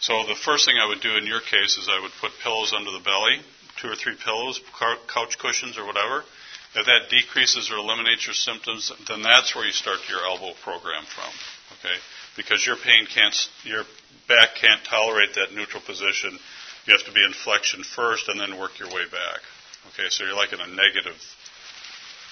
[0.00, 2.72] So the first thing I would do in your case is I would put pillows
[2.72, 3.36] under the belly,
[3.76, 4.60] two or three pillows,
[5.08, 6.24] couch cushions or whatever.
[6.74, 11.04] If that decreases or eliminates your symptoms, then that's where you start your elbow program
[11.04, 11.28] from.
[11.76, 11.96] Okay?
[12.36, 13.84] Because your pain can't, your
[14.26, 16.38] back can't tolerate that neutral position.
[16.86, 19.40] You have to be in flexion first and then work your way back.
[19.92, 21.18] Okay, so you're like in a negative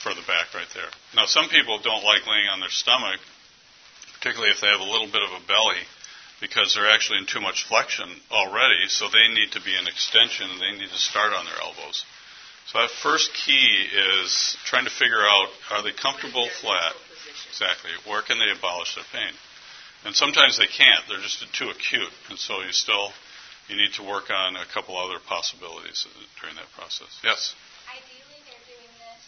[0.02, 0.88] for the back right there.
[1.16, 3.20] Now, some people don't like laying on their stomach,
[4.16, 5.84] particularly if they have a little bit of a belly
[6.40, 10.46] because they're actually in too much flexion already, so they need to be in extension
[10.50, 12.04] and they need to start on their elbows.
[12.70, 13.88] So that first key
[14.20, 16.92] is trying to figure out are they comfortable flat?
[17.48, 17.90] Exactly.
[18.06, 19.32] Where can they abolish their pain?
[20.04, 21.02] And sometimes they can't.
[21.08, 23.10] They're just too acute, and so you still
[23.66, 26.06] you need to work on a couple other possibilities
[26.40, 27.10] during that process.
[27.24, 27.56] Yes.
[27.88, 29.24] Ideally, they're doing this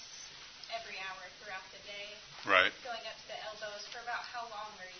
[0.73, 2.09] every hour throughout the day.
[2.45, 2.73] Right.
[2.85, 4.93] Going up to the elbows for about how long are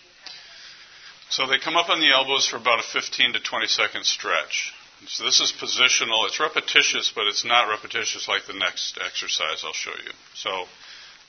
[1.31, 4.73] So they come up on the elbows for about a 15 to 20 second stretch.
[5.07, 6.27] So this is positional.
[6.27, 10.11] It's repetitious, but it's not repetitious like the next exercise I'll show you.
[10.35, 10.65] So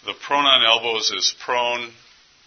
[0.05, 1.93] the prone on elbows is prone,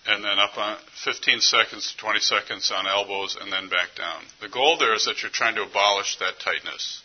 [0.06, 4.22] and then up on 15 seconds to 20 seconds on elbows, and then back down.
[4.42, 7.02] The goal there is that you're trying to abolish that tightness,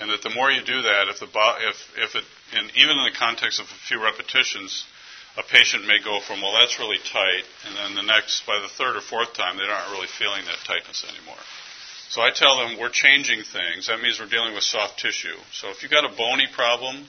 [0.00, 2.24] and that the more you do that, if the if if it,
[2.56, 4.86] and even in the context of a few repetitions,
[5.36, 8.68] a patient may go from, well, that's really tight, and then the next, by the
[8.68, 11.38] third or fourth time, they aren't really feeling that tightness anymore.
[12.10, 13.86] So I tell them we're changing things.
[13.86, 15.38] That means we're dealing with soft tissue.
[15.52, 17.06] So if you've got a bony problem,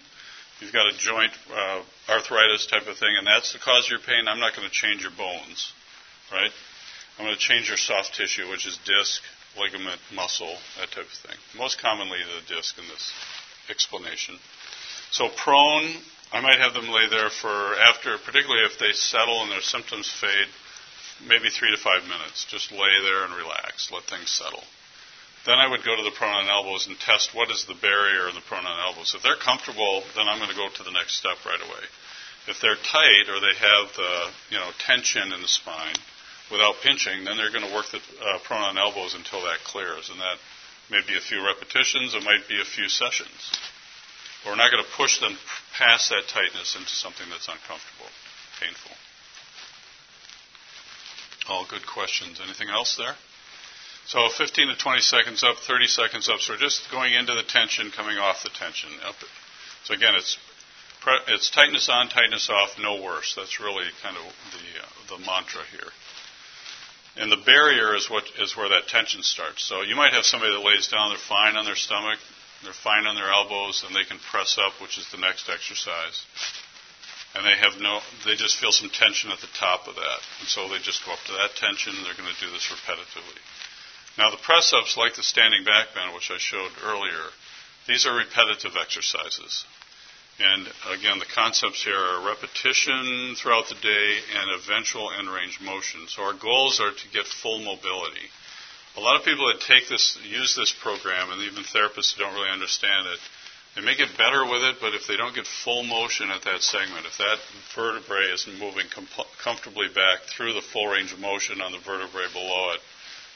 [0.59, 4.05] you've got a joint uh, arthritis type of thing, and that's the cause of your
[4.05, 5.73] pain, I'm not going to change your bones,
[6.31, 6.51] right?
[7.17, 9.21] I'm going to change your soft tissue, which is disc,
[9.57, 11.37] ligament, muscle, that type of thing.
[11.57, 13.11] Most commonly the disc in this
[13.69, 14.37] explanation.
[15.09, 15.97] So prone
[16.31, 20.09] I might have them lay there for after, particularly if they settle and their symptoms
[20.09, 20.47] fade,
[21.27, 22.45] maybe three to five minutes.
[22.47, 24.63] Just lay there and relax, let things settle.
[25.45, 28.29] Then I would go to the prone on elbows and test what is the barrier
[28.29, 29.13] in the prone on elbows.
[29.15, 31.83] If they're comfortable, then I'm going to go to the next step right away.
[32.47, 34.13] If they're tight or they have the
[34.55, 35.97] you know tension in the spine
[36.49, 40.09] without pinching, then they're going to work the uh, prone on elbows until that clears,
[40.09, 40.37] and that
[40.89, 43.51] may be a few repetitions, it might be a few sessions.
[44.43, 45.37] But we're not going to push them
[45.77, 48.09] past that tightness into something that's uncomfortable,
[48.59, 48.91] painful.
[51.49, 52.39] All good questions.
[52.41, 53.15] Anything else there?
[54.07, 56.39] So 15 to 20 seconds up, 30 seconds up.
[56.39, 58.89] So we're just going into the tension, coming off the tension.
[59.05, 59.15] Up.
[59.83, 60.37] So again, it's
[61.27, 63.33] it's tightness on, tightness off, no worse.
[63.35, 65.89] That's really kind of the uh, the mantra here.
[67.17, 69.63] And the barrier is what is where that tension starts.
[69.63, 72.19] So you might have somebody that lays down, they're fine on their stomach,
[72.63, 76.25] they're fine on their elbows and they can press up, which is the next exercise.
[77.33, 80.19] And they have no, they just feel some tension at the top of that.
[80.39, 82.67] And so they just go up to that tension and they're going to do this
[82.67, 83.39] repetitively.
[84.17, 87.31] Now the press ups, like the standing back bend, which I showed earlier,
[87.87, 89.65] these are repetitive exercises.
[90.39, 96.07] And again, the concepts here are repetition throughout the day and eventual end range motion.
[96.07, 98.27] So our goals are to get full mobility.
[98.97, 102.33] A lot of people that take this, use this program, and even therapists who don't
[102.33, 103.19] really understand it,
[103.75, 106.61] they may get better with it, but if they don't get full motion at that
[106.61, 107.39] segment, if that
[107.73, 109.07] vertebrae isn't moving com-
[109.41, 112.81] comfortably back through the full range of motion on the vertebrae below it,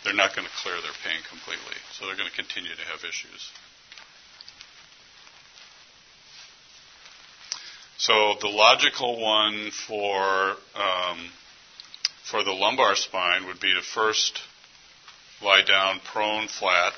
[0.03, 1.79] they're not going to clear their pain completely.
[1.93, 3.49] So they're going to continue to have issues.
[7.97, 11.17] So the logical one for um,
[12.29, 14.41] for the lumbar spine would be to first
[15.45, 16.93] lie down prone flat,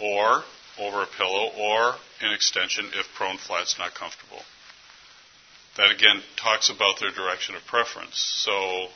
[0.00, 0.42] or
[0.78, 4.40] over a pillow, or in extension if prone flat's not comfortable.
[5.76, 8.18] That again talks about their direction of preference.
[8.44, 8.86] So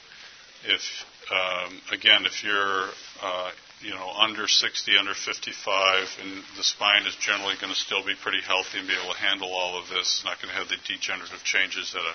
[0.65, 0.83] if
[1.31, 2.89] um, again if you're
[3.23, 3.51] uh,
[3.83, 8.15] you know, under 60, under 55, and the spine is generally going to still be
[8.15, 10.23] pretty healthy and be able to handle all of this.
[10.25, 12.15] Not going to have the degenerative changes that a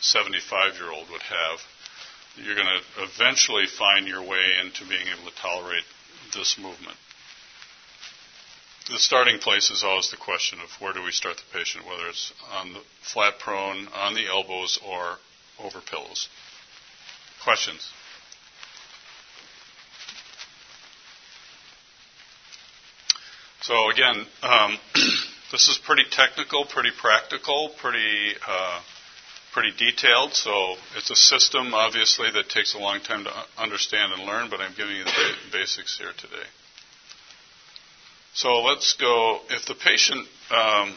[0.00, 1.58] 75 year old would have.
[2.36, 5.88] You're going to eventually find your way into being able to tolerate
[6.36, 6.96] this movement.
[8.90, 12.06] The starting place is always the question of where do we start the patient, whether
[12.06, 15.18] it's on the flat prone, on the elbows, or
[15.58, 16.28] over pillows.
[17.42, 17.90] Questions?
[23.62, 24.78] So again, um,
[25.50, 28.80] this is pretty technical, pretty practical, pretty uh,
[29.56, 30.34] pretty detailed.
[30.34, 34.50] So it's a system, obviously, that takes a long time to understand and learn.
[34.50, 36.44] But I'm giving you the basics here today.
[38.34, 39.40] So let's go.
[39.48, 40.92] If the patient um,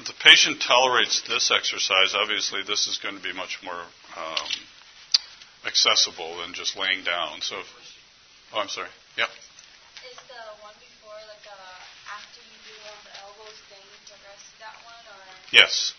[0.00, 3.84] if the patient tolerates this exercise, obviously this is going to be much more
[4.16, 4.50] um,
[5.68, 7.44] accessible than just laying down.
[7.44, 7.68] So, if,
[8.56, 8.88] oh, I'm sorry.
[9.20, 9.28] Yep.
[10.08, 14.40] Is the one before like uh, after you do on the elbows, then you progress
[14.40, 15.20] to that one, or?
[15.52, 15.92] Yes.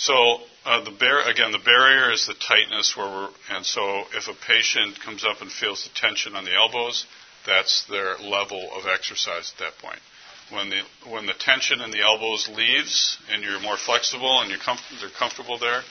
[0.00, 4.28] So uh, the bar- again, the barrier is the tightness where we're, and so if
[4.28, 7.04] a patient comes up and feels the tension on the elbows,
[7.44, 10.00] that's their level of exercise at that point.
[10.48, 14.58] When the when the tension in the elbows leaves and you're more flexible and you're
[14.58, 15.82] comf- they're comfortable there,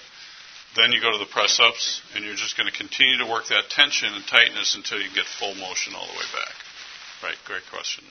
[0.76, 3.45] then you go to the press ups and you're just going to continue to work
[3.50, 6.56] that tension and tightness until you get full motion all the way back.
[7.22, 8.04] Right, great question.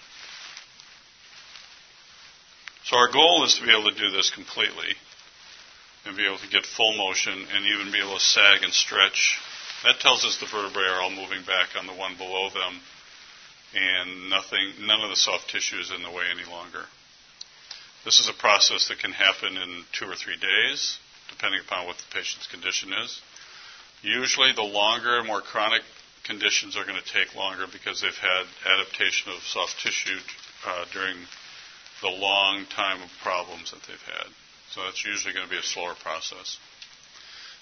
[2.85, 4.95] So our goal is to be able to do this completely
[6.09, 9.39] and be able to get full motion and even be able to sag and stretch.
[9.85, 12.81] That tells us the vertebrae are all moving back on the one below them
[13.77, 16.85] and nothing none of the soft tissue is in the way any longer.
[18.05, 21.99] This is a process that can happen in two or three days, depending upon what
[21.99, 23.21] the patient's condition is.
[24.01, 25.83] Usually the longer, more chronic
[26.25, 30.19] conditions are going to take longer because they've had adaptation of soft tissue
[30.67, 31.17] uh, during
[32.01, 34.33] the long time of problems that they've had.
[34.75, 36.59] So that's usually going to be a slower process.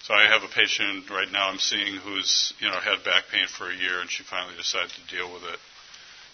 [0.03, 3.47] So I have a patient right now I'm seeing who's you know had back pain
[3.49, 5.59] for a year and she finally decided to deal with it.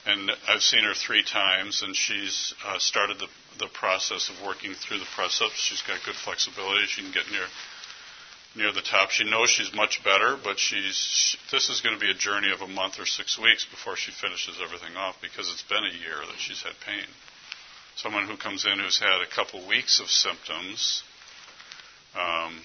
[0.04, 4.74] And I've seen her three times and she's uh, started the, the process of working
[4.74, 5.54] through the press ups.
[5.56, 6.86] She's got good flexibility.
[6.86, 7.46] She can get near
[8.54, 9.10] near the top.
[9.10, 12.52] She knows she's much better, but she's she, this is going to be a journey
[12.52, 15.96] of a month or six weeks before she finishes everything off because it's been a
[15.96, 17.08] year that she's had pain.
[17.96, 21.02] Someone who comes in who's had a couple weeks of symptoms
[22.18, 22.60] um,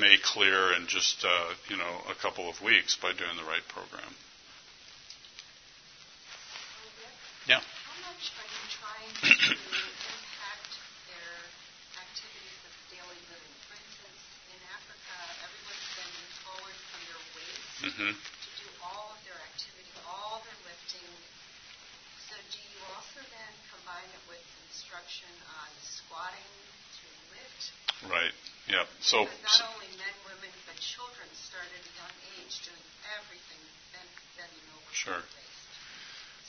[0.00, 3.64] may clear in just uh, you know a couple of weeks by doing the right
[3.68, 4.12] program.
[7.46, 7.58] Yeah.
[7.58, 10.70] How much are you trying to impact
[11.10, 11.34] their
[11.98, 13.54] activities of daily living?
[13.66, 14.20] For instance,
[14.54, 18.14] in Africa, everyone's bending forward from their waist Mm-hmm.
[18.14, 21.10] to do all of their activity, all their lifting.
[22.30, 24.46] So do you also then combine it with
[24.92, 26.52] instruction on squatting
[27.00, 28.12] to lift?
[28.12, 28.34] Right.
[28.68, 28.84] Yeah.
[29.00, 29.24] So.
[29.24, 32.84] Because not only men, women, but children start at a young age doing
[33.16, 33.62] everything,
[33.96, 35.16] bend, bending over Sure.
[35.16, 35.72] from the waist.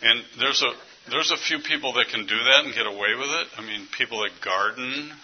[0.03, 0.71] And there's a
[1.07, 3.47] there's a few people that can do that and get away with it.
[3.55, 5.15] I mean, people that garden,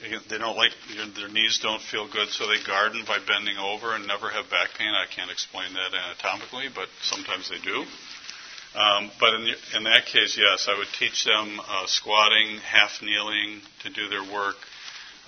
[0.00, 0.72] they don't like
[1.12, 4.72] their knees don't feel good, so they garden by bending over and never have back
[4.80, 4.88] pain.
[4.88, 7.84] I can't explain that anatomically, but sometimes they do.
[8.74, 13.62] Um, but in, in that case, yes, I would teach them uh, squatting, half kneeling
[13.86, 14.56] to do their work.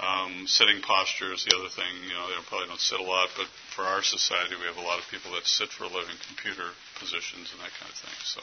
[0.03, 1.88] Um, sitting posture is the other thing.
[2.05, 4.84] You know, they probably don't sit a lot, but for our society, we have a
[4.84, 6.68] lot of people that sit for a living, computer
[6.99, 8.18] positions and that kind of thing.
[8.26, 8.40] So,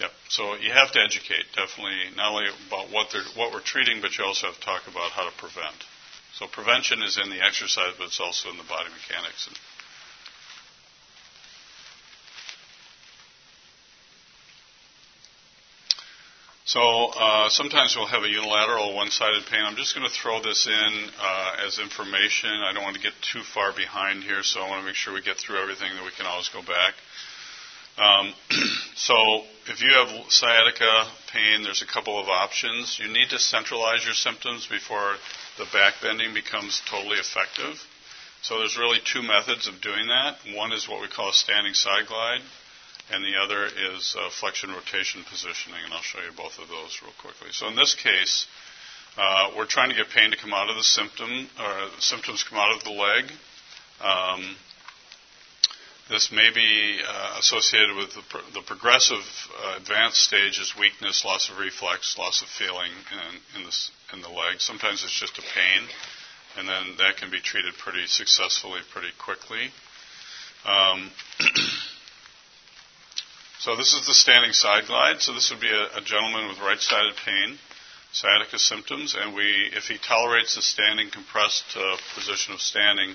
[0.00, 0.10] yep.
[0.32, 4.16] So you have to educate definitely not only about what they're what we're treating, but
[4.16, 5.76] you also have to talk about how to prevent.
[6.34, 9.46] So prevention is in the exercise, but it's also in the body mechanics.
[9.46, 9.54] And
[16.68, 16.82] So
[17.16, 19.64] uh, sometimes we'll have a unilateral one-sided pain.
[19.64, 22.50] I'm just going to throw this in uh, as information.
[22.50, 25.14] I don't want to get too far behind here, so I want to make sure
[25.14, 26.92] we get through everything that we can always go back.
[27.96, 28.34] Um,
[28.96, 29.16] so
[29.72, 33.00] if you have sciatica pain, there's a couple of options.
[33.00, 35.16] You need to centralize your symptoms before
[35.56, 37.80] the back bending becomes totally effective.
[38.42, 40.36] So there's really two methods of doing that.
[40.52, 42.44] One is what we call a standing side glide,
[43.10, 47.00] and the other is uh, flexion rotation positioning, and I'll show you both of those
[47.02, 47.48] real quickly.
[47.52, 48.46] So in this case,
[49.16, 52.44] uh, we're trying to get pain to come out of the symptom, or the symptoms
[52.44, 53.32] come out of the leg.
[54.00, 54.56] Um,
[56.10, 59.24] this may be uh, associated with the, pro- the progressive
[59.62, 63.76] uh, advanced stage is weakness, loss of reflex, loss of feeling in, in, the,
[64.14, 64.60] in the leg.
[64.60, 65.88] Sometimes it's just a pain,
[66.56, 69.70] and then that can be treated pretty successfully pretty quickly.
[70.64, 71.10] Um,
[73.58, 75.20] so this is the standing side glide.
[75.20, 77.58] So this would be a, a gentleman with right-sided pain,
[78.12, 83.14] sciatica symptoms, and we, if he tolerates the standing compressed uh, position of standing,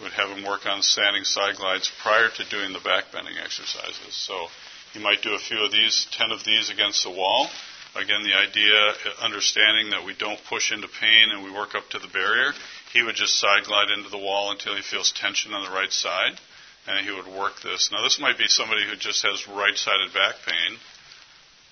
[0.00, 4.14] would have him work on standing side glides prior to doing the back bending exercises.
[4.14, 4.46] So
[4.92, 7.48] he might do a few of these, 10 of these against the wall.
[7.94, 11.98] Again, the idea, understanding that we don't push into pain and we work up to
[11.98, 12.52] the barrier.
[12.92, 15.92] He would just side glide into the wall until he feels tension on the right
[15.92, 16.40] side,
[16.86, 17.90] and he would work this.
[17.92, 20.78] Now, this might be somebody who just has right sided back pain,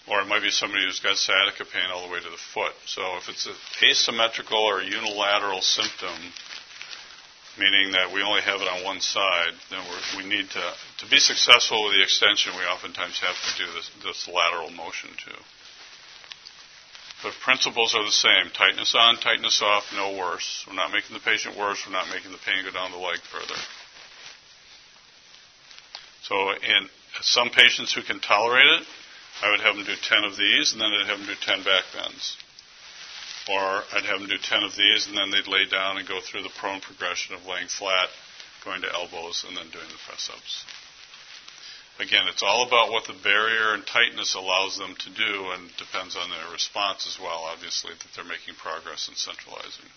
[0.08, 2.74] or it might be somebody who's got sciatica pain all the way to the foot.
[2.86, 6.14] So, if it's an asymmetrical or unilateral symptom,
[7.58, 9.82] meaning that we only have it on one side, then
[10.16, 10.64] we need to,
[11.02, 15.10] to be successful with the extension, we oftentimes have to do this, this lateral motion
[15.18, 15.40] too.
[17.22, 18.48] But principles are the same.
[18.56, 20.64] Tightness on, tightness off, no worse.
[20.66, 21.84] We're not making the patient worse.
[21.84, 23.60] We're not making the pain go down the leg further.
[26.30, 26.88] So in
[27.22, 28.86] some patients who can tolerate it,
[29.42, 31.64] I would have them do 10 of these, and then I'd have them do 10
[31.64, 32.38] back bends.
[33.50, 36.20] Or I'd have them do 10 of these, and then they'd lay down and go
[36.20, 38.10] through the prone progression of laying flat,
[38.64, 40.64] going to elbows, and then doing the press ups.
[41.98, 46.14] Again, it's all about what the barrier and tightness allows them to do, and depends
[46.14, 49.90] on their response as well, obviously, that they're making progress in centralizing.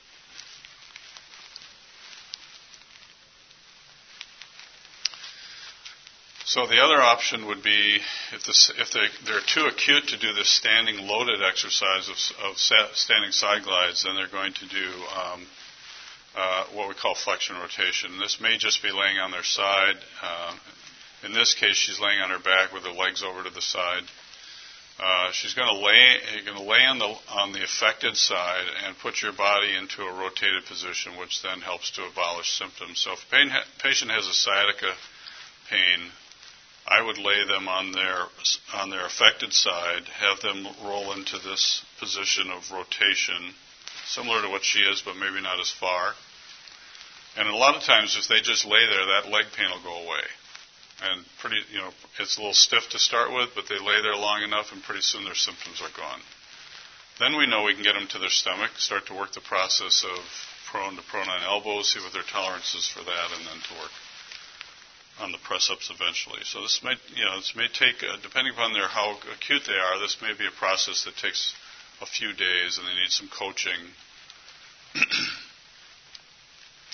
[6.53, 7.97] So the other option would be
[8.31, 12.59] if, this, if they, they're too acute to do this standing loaded exercise of, of
[12.93, 14.85] standing side glides, then they're going to do
[15.17, 15.47] um,
[16.37, 18.19] uh, what we call flexion rotation.
[18.19, 19.95] This may just be laying on their side.
[20.21, 20.53] Uh,
[21.25, 24.03] in this case, she's laying on her back with her legs over to the side.
[25.01, 28.95] Uh, she's going to lay going to lay on the on the affected side and
[28.99, 32.99] put your body into a rotated position, which then helps to abolish symptoms.
[32.99, 33.49] So if a pain,
[33.81, 34.93] patient has a sciatica
[35.67, 36.13] pain,
[36.85, 38.27] I would lay them on their
[38.73, 43.55] on their affected side, have them roll into this position of rotation,
[44.05, 46.13] similar to what she is, but maybe not as far.
[47.37, 50.05] And a lot of times, if they just lay there, that leg pain will go
[50.05, 50.23] away.
[51.01, 54.15] And pretty, you know, it's a little stiff to start with, but they lay there
[54.15, 56.21] long enough, and pretty soon their symptoms are gone.
[57.19, 60.03] Then we know we can get them to their stomach, start to work the process
[60.03, 60.19] of
[60.69, 63.73] prone to prone on elbows, see what their tolerance is for that, and then to
[63.79, 63.91] work
[65.19, 66.39] on the press ups eventually.
[66.43, 69.73] So this may, you know, this may take, uh, depending upon their how acute they
[69.73, 71.53] are, this may be a process that takes
[72.01, 73.77] a few days, and they need some coaching.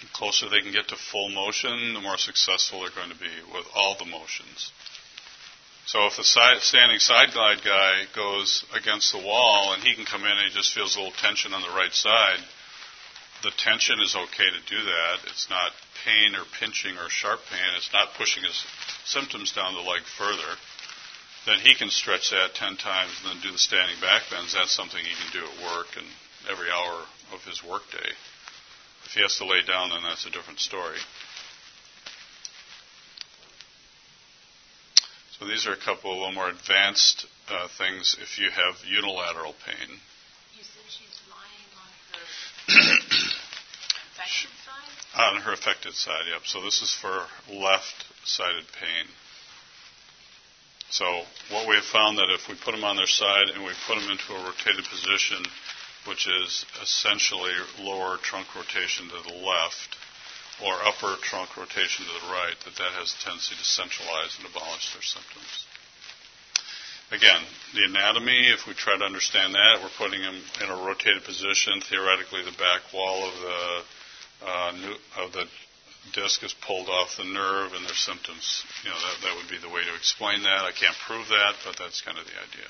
[0.02, 3.32] the closer they can get to full motion, the more successful they're going to be
[3.54, 4.72] with all the motions.
[5.86, 10.06] So if the side, standing side glide guy goes against the wall and he can
[10.06, 12.40] come in and he just feels a little tension on the right side,
[13.44, 15.18] the tension is okay to do that.
[15.32, 15.72] It's not
[16.06, 17.70] pain or pinching or sharp pain.
[17.78, 18.64] It's not pushing his
[19.06, 20.56] symptoms down the leg further.
[21.46, 24.54] Then he can stretch that 10 times and then do the standing back bends.
[24.54, 26.06] That's something he can do at work and
[26.52, 28.12] every hour of his workday.
[29.06, 31.00] If he has to lay down, then that's a different story.
[35.40, 39.56] So these are a couple of little more advanced uh, things if you have unilateral
[39.66, 39.88] pain.
[40.52, 42.26] You said she's lying on her
[44.20, 45.19] affected side?
[45.30, 46.42] On her affected side, yep.
[46.46, 49.06] So this is for left-sided pain.
[50.90, 51.06] So
[51.52, 54.02] what we have found that if we put them on their side and we put
[54.02, 55.46] them into a rotated position,
[56.08, 59.98] which is essentially lower trunk rotation to the left
[60.66, 64.50] or upper trunk rotation to the right, that that has a tendency to centralize and
[64.50, 65.70] abolish their symptoms.
[67.14, 67.42] Again,
[67.78, 71.82] the anatomy, if we try to understand that, we're putting them in a rotated position.
[71.86, 73.82] Theoretically, the back wall of the
[74.42, 74.72] uh,
[75.24, 75.46] of the
[76.14, 78.64] disc is pulled off the nerve, and their symptoms.
[78.84, 80.66] You know, that, that would be the way to explain that.
[80.66, 82.70] I can't prove that, but that's kind of the idea.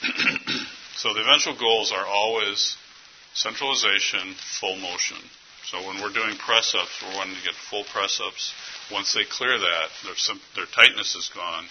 [0.96, 2.76] so the eventual goals are always
[3.34, 5.18] centralization, full motion.
[5.70, 8.52] So when we're doing press ups, we're wanting to get full press ups.
[8.90, 10.16] Once they clear that, their,
[10.56, 11.64] their tightness is gone,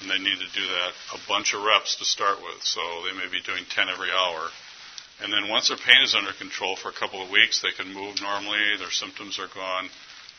[0.00, 2.62] and they need to do that a bunch of reps to start with.
[2.62, 4.48] So they may be doing 10 every hour.
[5.22, 7.94] And then once their pain is under control for a couple of weeks, they can
[7.94, 9.88] move normally, their symptoms are gone.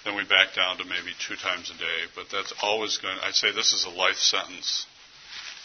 [0.04, 2.00] Then we back down to maybe two times a day.
[2.16, 4.86] But that's always going I'd say this is a life sentence.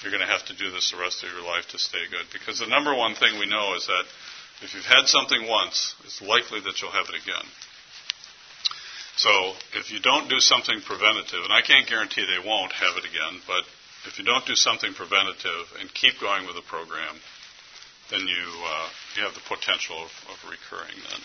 [0.03, 2.31] You're going to have to do this the rest of your life to stay good.
[2.33, 4.07] Because the number one thing we know is that
[4.63, 7.47] if you've had something once, it's likely that you'll have it again.
[9.19, 9.31] So
[9.75, 13.43] if you don't do something preventative, and I can't guarantee they won't have it again,
[13.51, 13.67] but
[14.07, 17.19] if you don't do something preventative and keep going with the program,
[18.11, 21.21] then you uh, you have the potential of, of recurring then.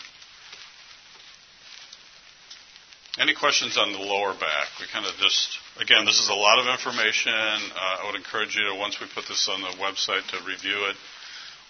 [3.16, 4.66] Any questions on the lower back?
[4.80, 7.30] We kind of just, again, this is a lot of information.
[7.30, 10.90] Uh, I would encourage you to, once we put this on the website, to review
[10.90, 10.96] it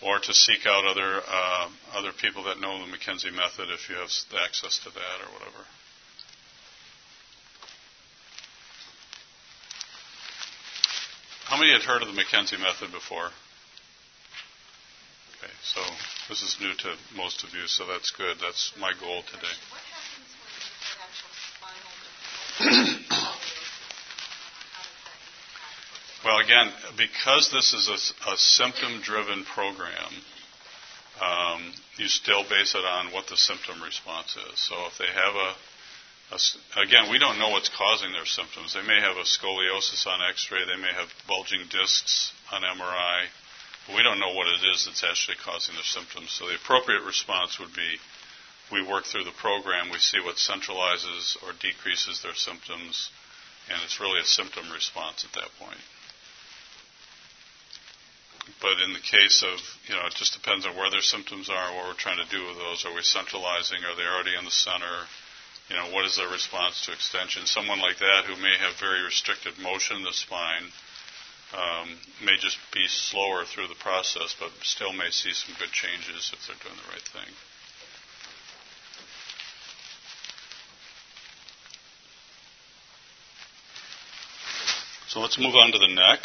[0.00, 3.96] or to seek out other uh, other people that know the McKenzie method if you
[3.96, 4.10] have
[4.42, 5.64] access to that or whatever.
[11.44, 13.30] How many had heard of the McKenzie method before?
[15.64, 15.80] So
[16.28, 18.36] this is new to most of you, so that's good.
[18.38, 19.48] That's my goal today.
[19.72, 23.00] What happens when you get actual spinal
[26.24, 27.96] Well, again, because this is a,
[28.30, 30.12] a symptom driven program,
[31.20, 34.60] um, you still base it on what the symptom response is.
[34.60, 35.56] So if they have a,
[36.36, 36.38] a,
[36.84, 38.74] again, we don't know what's causing their symptoms.
[38.74, 43.28] They may have a scoliosis on x ray, they may have bulging discs on MRI,
[43.88, 46.32] we don't know what it is that's actually causing their symptoms.
[46.32, 47.98] So the appropriate response would be
[48.72, 53.10] we work through the program, we see what centralizes or decreases their symptoms,
[53.68, 55.80] and it's really a symptom response at that point.
[58.60, 61.74] But in the case of, you know, it just depends on where their symptoms are,
[61.76, 62.84] what we're trying to do with those.
[62.84, 63.84] Are we centralizing?
[63.84, 65.08] Are they already in the center?
[65.68, 67.46] You know, what is their response to extension?
[67.46, 70.68] Someone like that who may have very restricted motion in the spine
[71.54, 71.88] um,
[72.24, 76.46] may just be slower through the process, but still may see some good changes if
[76.46, 77.34] they're doing the right thing.
[85.08, 86.20] So let's move on to the neck.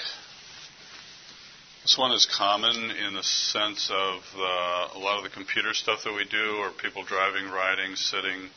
[1.83, 6.03] This one is common in the sense of uh, a lot of the computer stuff
[6.05, 8.49] that we do, or people driving, riding, sitting.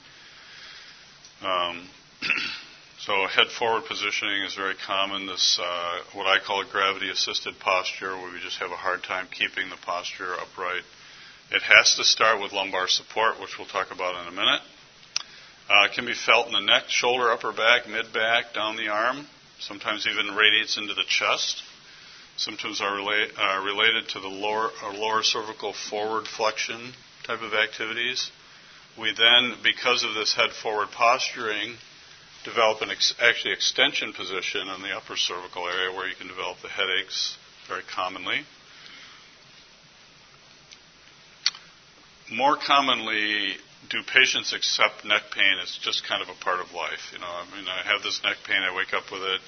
[1.44, 1.88] Um,
[3.04, 5.26] so head forward positioning is very common.
[5.26, 9.02] This uh, what I call a gravity assisted posture, where we just have a hard
[9.02, 10.82] time keeping the posture upright.
[11.50, 14.60] It has to start with lumbar support, which we'll talk about in a minute.
[15.68, 18.88] Uh, it can be felt in the neck, shoulder, upper back, mid back, down the
[18.88, 19.26] arm.
[19.58, 21.60] Sometimes even radiates into the chest.
[22.36, 26.92] Symptoms are relate, uh, related to the lower, uh, lower cervical forward flexion
[27.24, 28.30] type of activities.
[28.96, 31.74] We then, because of this head forward posturing,
[32.44, 36.58] develop an ex- actually extension position in the upper cervical area where you can develop
[36.62, 37.36] the headaches
[37.68, 38.42] very commonly.
[42.30, 43.56] More commonly,
[43.90, 47.12] do patients accept neck pain as just kind of a part of life?
[47.12, 49.40] You know, I mean, I have this neck pain, I wake up with it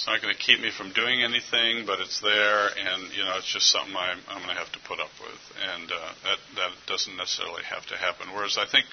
[0.00, 3.36] it's not going to keep me from doing anything, but it's there, and you know,
[3.36, 6.40] it's just something I'm, I'm going to have to put up with, and uh, that
[6.56, 8.32] that doesn't necessarily have to happen.
[8.32, 8.86] Whereas I think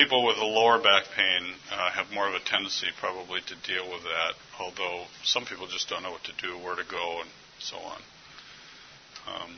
[0.00, 3.84] people with a lower back pain uh, have more of a tendency probably to deal
[3.92, 7.28] with that, although some people just don't know what to do, where to go, and
[7.58, 8.00] so on.
[9.28, 9.50] Um,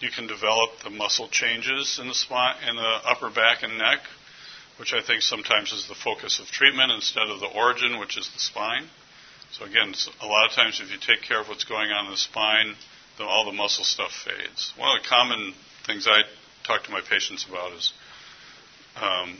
[0.00, 4.00] you can develop the muscle changes in the spine, in the upper back and neck,
[4.78, 8.24] which I think sometimes is the focus of treatment instead of the origin, which is
[8.32, 8.88] the spine.
[9.52, 9.92] So again,
[10.22, 12.72] a lot of times if you take care of what's going on in the spine,
[13.18, 14.72] then all the muscle stuff fades.
[14.78, 15.52] One of the common
[15.84, 16.22] things I
[16.64, 17.92] talk to my patients about is
[18.96, 19.36] um,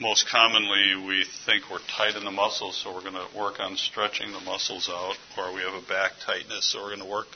[0.00, 3.76] most commonly we think we're tight in the muscles, so we're going to work on
[3.76, 7.28] stretching the muscles out, or we have a back tightness, so we're going to work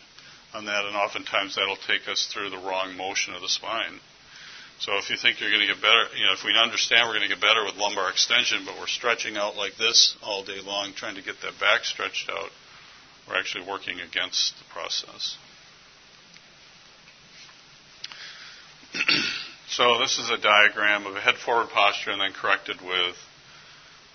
[0.52, 4.00] on that, and oftentimes that'll take us through the wrong motion of the spine.
[4.80, 7.16] So if you think you're going to get better, you know, if we understand we're
[7.16, 10.60] going to get better with lumbar extension, but we're stretching out like this all day
[10.64, 12.50] long, trying to get that back stretched out,
[13.28, 15.36] we're actually working against the process.
[19.70, 23.16] So this is a diagram of a head forward posture and then corrected with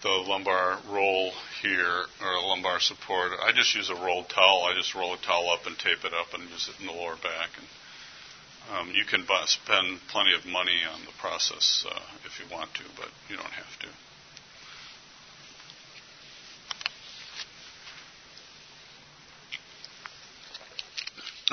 [0.03, 1.31] the lumbar roll
[1.61, 3.31] here, or lumbar support.
[3.41, 4.65] I just use a rolled towel.
[4.69, 6.93] I just roll a towel up and tape it up and use it in the
[6.93, 7.49] lower back.
[7.57, 7.67] And
[8.77, 12.73] um, you can buy, spend plenty of money on the process uh, if you want
[12.75, 13.87] to, but you don't have to.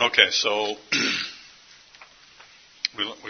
[0.06, 0.76] Okay, so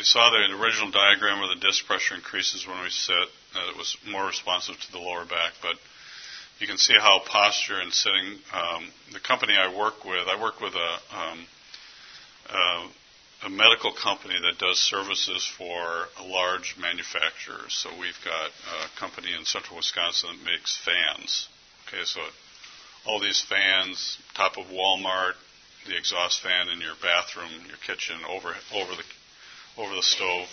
[0.02, 3.14] we, saw the original diagram where the disc pressure increases when we sit.
[3.54, 5.76] That it was more responsive to the lower back, but
[6.58, 8.38] you can see how posture and sitting.
[8.52, 11.46] Um, the company I work with, I work with a um,
[13.44, 17.74] a medical company that does services for large manufacturers.
[17.74, 21.48] So we've got a company in central Wisconsin that makes fans.
[21.86, 22.20] Okay, so
[23.06, 25.34] all these fans, top of Walmart,
[25.86, 29.04] the exhaust fan in your bathroom, your kitchen, over over the
[29.78, 30.48] over the stove.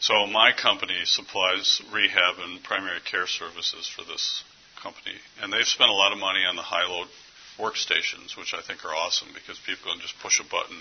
[0.00, 4.42] So my company supplies rehab and primary care services for this
[4.82, 7.06] company, and they've spent a lot of money on the high load
[7.58, 10.78] workstations, which I think are awesome because people can just push a button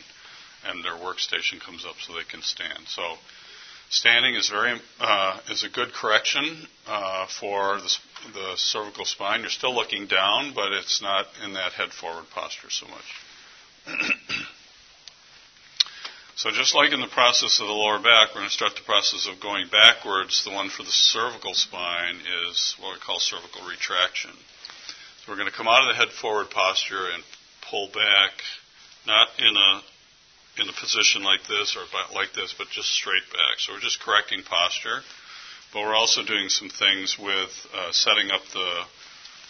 [0.65, 2.87] and their workstation comes up so they can stand.
[2.87, 3.15] So
[3.89, 7.97] standing is very uh, is a good correction uh, for the,
[8.33, 9.41] the, cervical spine.
[9.41, 13.99] You're still looking down, but it's not in that head forward posture so much.
[16.35, 18.85] so just like in the process of the lower back, we're going to start the
[18.85, 20.43] process of going backwards.
[20.43, 22.15] The one for the cervical spine
[22.47, 24.31] is what we call cervical retraction.
[24.31, 27.23] So we're going to come out of the head forward posture and
[27.69, 28.31] pull back,
[29.05, 29.81] not in a
[30.61, 33.59] in a position like this or like this, but just straight back.
[33.59, 34.99] So we're just correcting posture,
[35.73, 38.83] but we're also doing some things with uh, setting up the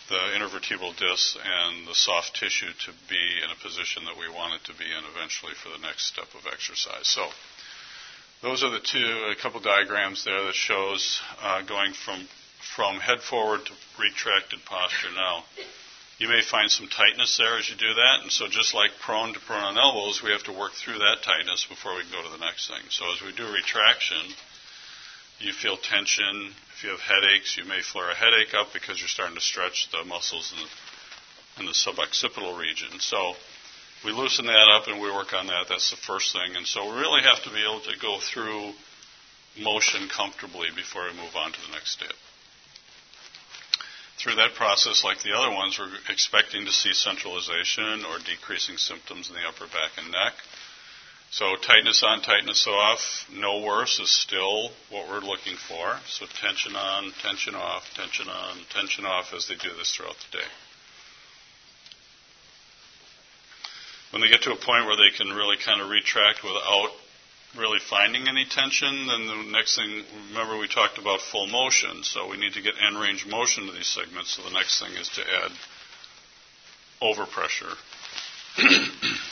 [0.10, 4.54] the intervertebral disc and the soft tissue to be in a position that we want
[4.54, 7.08] it to be in eventually for the next step of exercise.
[7.08, 7.28] So
[8.41, 12.28] those are the two, a couple diagrams there that shows uh, going from
[12.76, 15.12] from head forward to retracted posture.
[15.16, 15.43] Now,
[16.20, 19.34] you may find some tightness there as you do that, and so just like prone
[19.34, 22.22] to prone on elbows, we have to work through that tightness before we can go
[22.22, 22.82] to the next thing.
[22.89, 24.22] So as we do retraction,
[25.39, 26.54] you feel tension.
[26.82, 29.90] If you have headaches, you may flare a headache up because you're starting to stretch
[29.92, 33.00] the muscles in the, in the suboccipital region.
[33.00, 33.36] So
[34.04, 35.68] we loosen that up and we work on that.
[35.70, 36.56] That's the first thing.
[36.56, 38.74] And so we really have to be able to go through
[39.62, 42.14] motion comfortably before we move on to the next step
[44.18, 49.30] through that process, like the other ones, we're expecting to see centralization or decreasing symptoms
[49.30, 50.34] in the upper back and neck.
[51.32, 55.96] So tightness on, tightness off, no worse is still what we're looking for.
[56.06, 60.40] So tension on, tension off, tension on, tension off as they do this throughout the
[60.40, 60.50] day.
[64.12, 66.92] When they get to a point where they can really kind of retract without
[67.58, 72.28] really finding any tension, then the next thing, remember we talked about full motion, so
[72.30, 74.36] we need to get end range motion to these segments.
[74.36, 75.52] So the next thing is to add
[77.02, 77.78] overpressure.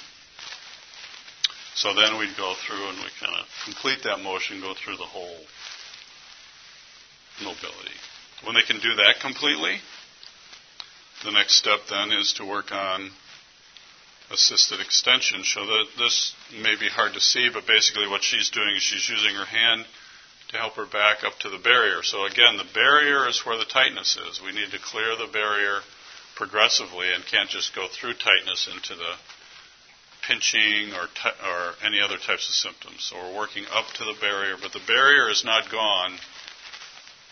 [1.79, 5.07] so then we'd go through and we kind of complete that motion, go through the
[5.07, 5.39] whole
[7.39, 7.95] mobility.
[8.43, 9.79] When they can do that completely,
[11.23, 13.11] the next step then is to work on
[14.29, 15.43] assisted extension.
[15.45, 19.07] So that this may be hard to see, but basically what she's doing is she's
[19.07, 19.85] using her hand
[20.49, 22.03] to help her back up to the barrier.
[22.03, 24.41] So again, the barrier is where the tightness is.
[24.43, 25.79] We need to clear the barrier
[26.35, 29.15] progressively and can't just go through tightness into the
[30.29, 33.09] pinching or, t- or any other types of symptoms.
[33.09, 36.17] So we're working up to the barrier, but the barrier is not gone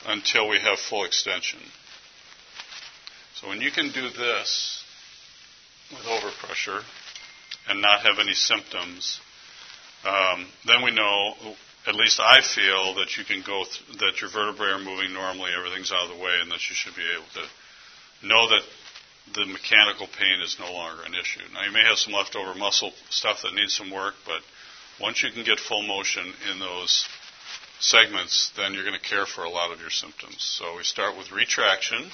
[0.08, 1.60] until we have full extension.
[3.36, 4.84] So when you can do this,
[5.92, 6.84] with overpressure
[7.70, 9.20] and not have any symptoms,
[10.06, 11.34] um, then we know,
[11.86, 15.52] at least I feel, that you can go, th- that your vertebrae are moving normally,
[15.58, 18.62] everything's out of the way, and that you should be able to know that
[19.34, 21.42] the mechanical pain is no longer an issue.
[21.54, 24.42] Now, you may have some leftover muscle stuff that needs some work, but
[25.00, 27.06] once you can get full motion in those
[27.80, 30.38] segments, then you're going to care for a lot of your symptoms.
[30.40, 32.10] So we start with retraction,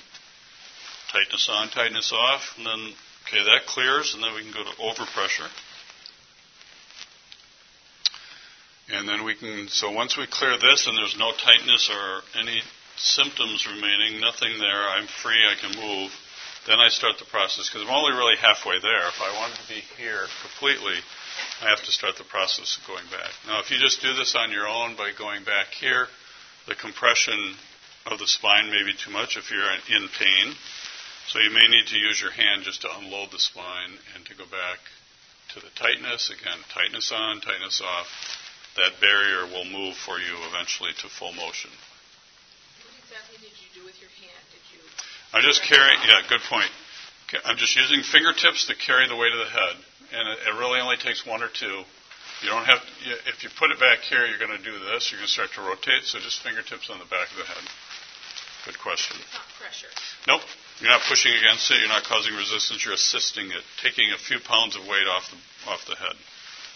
[1.11, 2.93] tightness on, tightness off, and then
[3.27, 5.49] Okay, that clears, and then we can go to overpressure.
[8.91, 12.61] And then we can, so once we clear this and there's no tightness or any
[12.97, 16.11] symptoms remaining, nothing there, I'm free, I can move,
[16.67, 19.07] then I start the process because I'm only really halfway there.
[19.07, 20.95] If I wanted to be here completely,
[21.61, 23.31] I have to start the process of going back.
[23.47, 26.07] Now, if you just do this on your own by going back here,
[26.67, 27.55] the compression
[28.05, 30.55] of the spine may be too much if you're in pain.
[31.27, 34.35] So you may need to use your hand just to unload the spine and to
[34.35, 34.79] go back
[35.55, 36.31] to the tightness.
[36.31, 38.07] Again, tightness on, tightness off.
[38.75, 41.71] That barrier will move for you eventually to full motion.
[42.83, 44.43] What exactly did you do with your hand?
[44.51, 44.81] Did you?
[45.33, 45.97] I'm just carrying.
[46.05, 46.69] Yeah, good point.
[47.45, 49.75] I'm just using fingertips to carry the weight of the head,
[50.13, 51.81] and it, really only takes one or two.
[52.45, 52.77] You don't have.
[52.77, 52.87] To,
[53.33, 55.09] if you put it back here, you're going to do this.
[55.09, 56.05] You're going to start to rotate.
[56.05, 57.65] So just fingertips on the back of the head.
[58.69, 59.17] Good question.
[59.19, 59.91] It's not pressure.
[60.29, 60.45] Nope.
[60.79, 61.81] You're not pushing against it.
[61.81, 62.85] You're not causing resistance.
[62.85, 66.15] You're assisting it, taking a few pounds of weight off the off the head,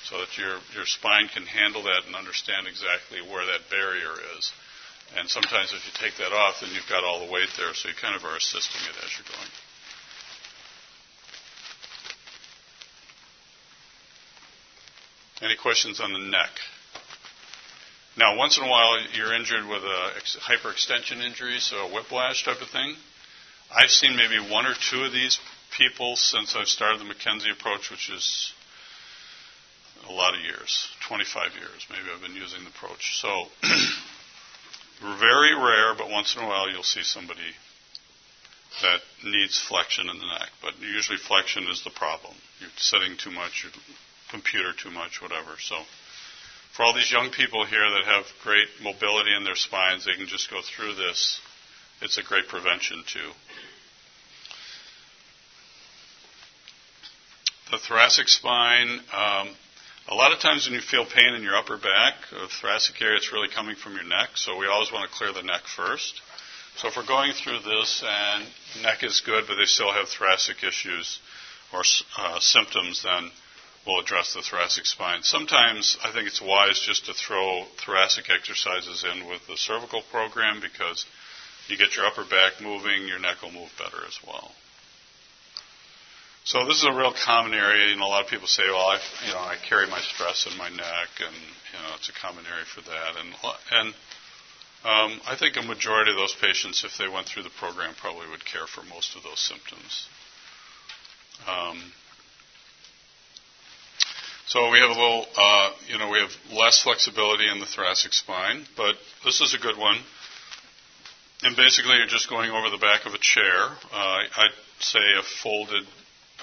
[0.10, 4.50] so that your your spine can handle that and understand exactly where that barrier is.
[5.16, 7.90] And sometimes if you take that off, then you've got all the weight there, so
[7.90, 9.52] you kind of are assisting it as you're going.
[15.42, 16.50] Any questions on the neck?
[18.18, 22.62] Now, once in a while, you're injured with a hyperextension injury, so a whiplash type
[22.62, 22.96] of thing.
[23.72, 25.40] I've seen maybe one or two of these
[25.78, 28.52] people since I've started the McKenzie approach, which is
[30.10, 33.22] a lot of years 25 years, maybe I've been using the approach.
[33.22, 33.46] So,
[35.02, 37.54] very rare, but once in a while, you'll see somebody
[38.82, 40.50] that needs flexion in the neck.
[40.62, 42.34] But usually, flexion is the problem.
[42.60, 43.74] You're sitting too much, your
[44.30, 45.56] computer too much, whatever.
[45.60, 45.76] So,
[46.76, 50.28] for all these young people here that have great mobility in their spines, they can
[50.28, 51.40] just go through this.
[52.02, 53.32] It's a great prevention, too.
[57.72, 59.50] The thoracic spine, um,
[60.10, 63.18] a lot of times when you feel pain in your upper back, the thoracic area,
[63.18, 66.22] it's really coming from your neck, so we always want to clear the neck first.
[66.78, 68.46] So if we're going through this and
[68.84, 71.20] neck is good, but they still have thoracic issues
[71.74, 71.84] or
[72.18, 73.32] uh, symptoms, then
[73.86, 75.24] we'll address the thoracic spine.
[75.24, 80.62] Sometimes I think it's wise just to throw thoracic exercises in with the cervical program
[80.62, 81.06] because
[81.68, 84.52] you get your upper back moving, your neck will move better as well.
[86.48, 87.90] So this is a real common area.
[87.90, 90.48] You know, a lot of people say, "Well, I, you know, I carry my stress
[90.50, 93.36] in my neck, and you know, it's a common area for that." And
[93.72, 93.88] and
[94.88, 98.30] um, I think a majority of those patients, if they went through the program, probably
[98.30, 100.08] would care for most of those symptoms.
[101.46, 101.92] Um,
[104.48, 108.14] so we have a little, uh, you know, we have less flexibility in the thoracic
[108.14, 108.96] spine, but
[109.26, 109.98] this is a good one.
[111.44, 113.68] And basically, you're just going over the back of a chair.
[113.92, 115.84] Uh, I'd say a folded,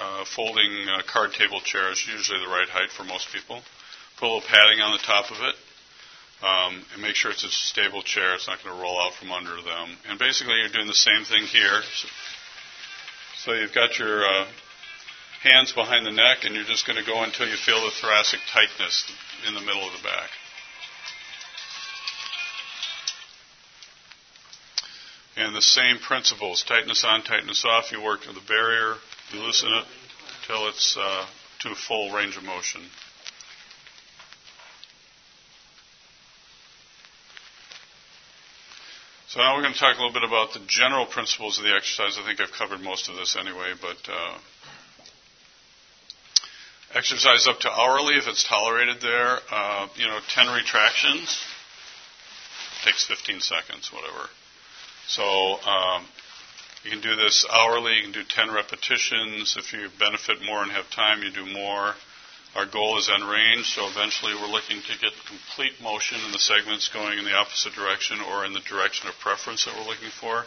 [0.00, 3.62] uh, folding uh, card table chair is usually the right height for most people.
[4.18, 5.54] Put a little padding on the top of it,
[6.42, 8.34] um, and make sure it's a stable chair.
[8.34, 9.96] It's not going to roll out from under them.
[10.08, 11.82] And basically, you're doing the same thing here.
[11.82, 12.08] So,
[13.44, 14.46] so you've got your uh,
[15.42, 18.40] hands behind the neck, and you're just going to go until you feel the thoracic
[18.52, 19.10] tightness
[19.46, 20.30] in the middle of the back.
[25.36, 27.90] And the same principles tightness on, tightness off.
[27.90, 28.94] You work with the barrier,
[29.34, 29.84] you loosen it
[30.46, 31.26] till it's uh,
[31.60, 32.80] to full range of motion.
[39.28, 41.74] So now we're going to talk a little bit about the general principles of the
[41.74, 42.16] exercise.
[42.22, 44.38] I think I've covered most of this anyway, but uh,
[46.94, 49.40] Exercise up to hourly if it's tolerated there.
[49.50, 51.42] Uh, you know, 10 retractions
[52.84, 54.28] takes 15 seconds, whatever.
[55.08, 55.24] So
[55.66, 56.04] um,
[56.84, 57.96] you can do this hourly.
[57.96, 59.56] You can do 10 repetitions.
[59.58, 61.94] If you benefit more and have time, you do more.
[62.54, 66.38] Our goal is end range, so eventually we're looking to get complete motion in the
[66.38, 70.10] segments going in the opposite direction or in the direction of preference that we're looking
[70.20, 70.44] for.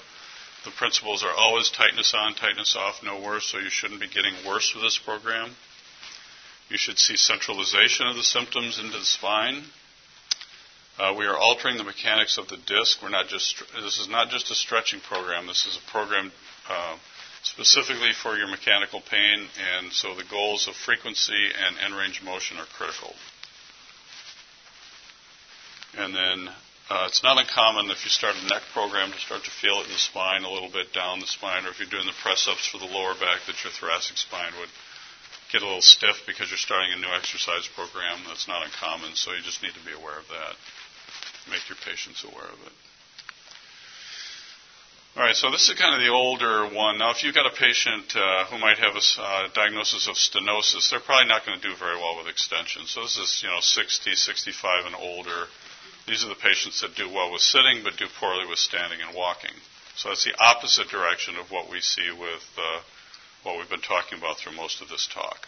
[0.63, 4.33] The principles are always tightness on, tightness off, no worse, so you shouldn't be getting
[4.45, 5.51] worse with this program.
[6.69, 9.63] You should see centralization of the symptoms into the spine.
[10.97, 13.03] Uh, we are altering the mechanics of the disc.
[13.03, 15.45] We're not just this is not just a stretching program.
[15.45, 16.31] This is a program
[16.67, 16.97] uh,
[17.43, 19.45] specifically for your mechanical pain,
[19.77, 23.13] and so the goals of frequency and end range motion are critical.
[26.01, 26.49] And then
[26.89, 29.85] uh, it's not uncommon if you start a neck program to start to feel it
[29.85, 32.49] in the spine a little bit down the spine, or if you're doing the press
[32.49, 34.73] ups for the lower back, that your thoracic spine would
[35.53, 38.25] get a little stiff because you're starting a new exercise program.
[38.25, 40.57] That's not uncommon, so you just need to be aware of that.
[41.49, 42.73] Make your patients aware of it.
[45.17, 46.99] All right, so this is kind of the older one.
[46.99, 50.91] Now, if you've got a patient uh, who might have a uh, diagnosis of stenosis,
[50.91, 52.85] they're probably not going to do very well with extension.
[52.85, 55.47] So this is, you know, 60, 65 and older.
[56.07, 59.15] These are the patients that do well with sitting but do poorly with standing and
[59.15, 59.57] walking.
[59.95, 62.79] So that's the opposite direction of what we see with uh,
[63.41, 65.47] what we've been talking about through most of this talk.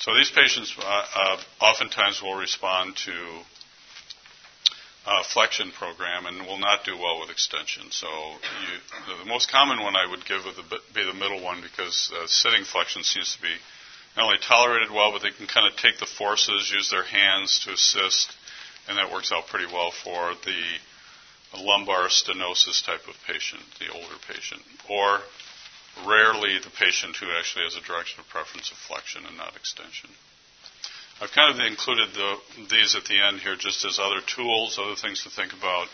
[0.00, 0.82] So these patients uh,
[1.14, 3.14] uh, oftentimes will respond to
[5.04, 7.90] uh, flexion program and will not do well with extension.
[7.90, 10.56] So you, the most common one I would give would
[10.94, 13.54] be the middle one because uh, sitting flexion seems to be
[14.16, 17.60] not only tolerated well, but they can kind of take the forces, use their hands
[17.64, 18.32] to assist,
[18.88, 24.16] and that works out pretty well for the lumbar stenosis type of patient, the older
[24.28, 25.20] patient, or
[26.06, 30.10] rarely the patient who actually has a direction of preference of flexion and not extension.
[31.22, 32.34] I've kind of included the,
[32.68, 35.86] these at the end here just as other tools, other things to think about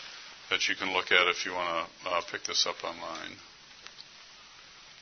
[0.49, 3.37] that you can look at if you want to uh, pick this up online.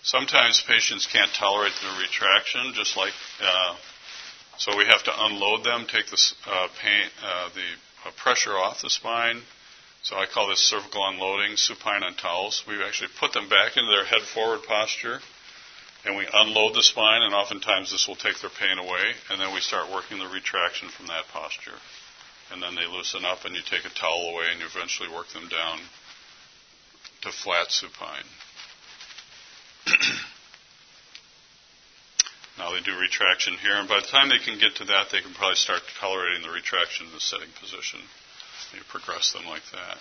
[0.04, 3.76] Sometimes patients can't tolerate the retraction, just like, uh,
[4.58, 8.82] so we have to unload them, take the, uh, pain, uh, the uh, pressure off
[8.82, 9.40] the spine.
[10.04, 12.66] So I call this cervical unloading, supine on towels.
[12.68, 15.22] We actually put them back into their head forward posture,
[16.08, 19.54] and we unload the spine, and oftentimes this will take their pain away, and then
[19.54, 21.76] we start working the retraction from that posture.
[22.50, 25.28] And then they loosen up, and you take a towel away, and you eventually work
[25.36, 25.80] them down
[27.24, 28.24] to flat supine.
[32.58, 35.20] now they do retraction here, and by the time they can get to that, they
[35.20, 38.00] can probably start tolerating the retraction in the sitting position.
[38.72, 39.98] You progress them like that.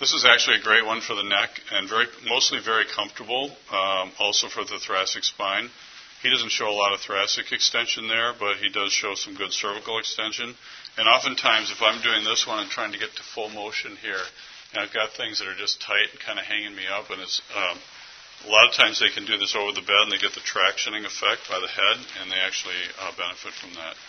[0.00, 4.10] This is actually a great one for the neck and very, mostly very comfortable, um,
[4.18, 5.68] also for the thoracic spine.
[6.22, 9.52] He doesn't show a lot of thoracic extension there, but he does show some good
[9.52, 10.56] cervical extension.
[10.96, 14.24] And oftentimes, if I'm doing this one and trying to get to full motion here,
[14.72, 17.20] and I've got things that are just tight and kind of hanging me up, and
[17.20, 17.76] it's um,
[18.46, 20.40] a lot of times they can do this over the bed and they get the
[20.40, 24.00] tractioning effect by the head, and they actually uh, benefit from that.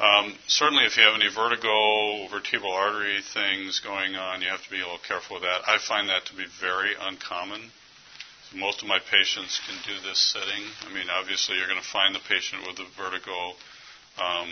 [0.00, 4.70] Um, certainly, if you have any vertigo, vertebral artery things going on, you have to
[4.70, 5.62] be a little careful with that.
[5.68, 7.70] I find that to be very uncommon.
[8.54, 10.64] Most of my patients can do this sitting.
[10.88, 13.54] I mean, obviously, you're going to find the patient with the vertigo
[14.18, 14.50] um,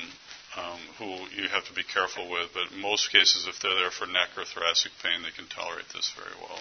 [0.57, 3.91] um, who you have to be careful with, but in most cases, if they're there
[3.91, 6.61] for neck or thoracic pain, they can tolerate this very well.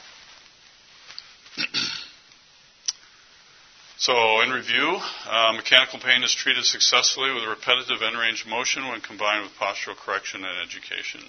[4.02, 4.98] So, in review,
[5.30, 9.96] uh, mechanical pain is treated successfully with repetitive end range motion when combined with postural
[9.96, 11.22] correction and education.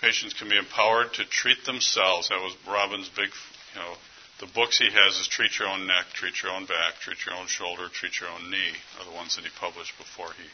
[0.00, 2.30] Patients can be empowered to treat themselves.
[2.30, 3.28] That was Robin's big,
[3.74, 3.92] you know,
[4.40, 7.34] the books he has is Treat Your Own Neck, Treat Your Own Back, Treat Your
[7.34, 10.48] Own Shoulder, Treat Your Own Knee, are the ones that he published before he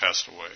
[0.00, 0.50] passed away.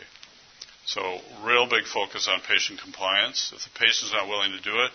[0.87, 3.53] So, real big focus on patient compliance.
[3.55, 4.91] If the patient's not willing to do it,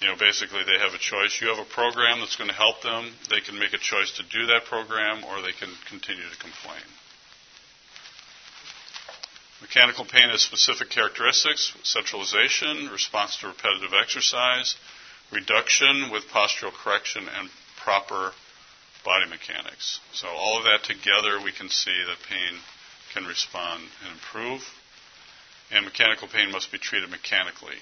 [0.00, 1.40] you know, basically they have a choice.
[1.40, 3.10] You have a program that's going to help them.
[3.30, 6.86] They can make a choice to do that program or they can continue to complain.
[9.60, 14.76] Mechanical pain has specific characteristics centralization, response to repetitive exercise,
[15.32, 17.50] reduction with postural correction, and
[17.82, 18.32] proper
[19.04, 19.98] body mechanics.
[20.12, 22.60] So, all of that together, we can see that pain
[23.12, 24.62] can respond and improve.
[25.72, 27.76] And mechanical pain must be treated mechanically.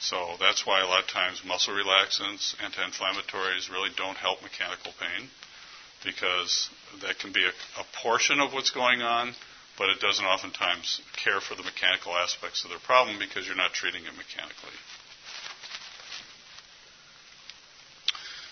[0.00, 5.28] So that's why a lot of times muscle relaxants, anti-inflammatories really don't help mechanical pain
[6.02, 6.70] because
[7.02, 9.34] that can be a, a, portion of what's going on,
[9.76, 13.74] but it doesn't oftentimes care for the mechanical aspects of their problem because you're not
[13.74, 14.72] treating it mechanically.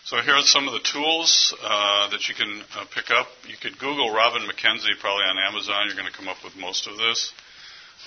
[0.05, 3.29] So here are some of the tools uh, that you can uh, pick up.
[3.49, 5.85] You could Google Robin McKenzie probably on Amazon.
[5.87, 7.33] You're going to come up with most of this.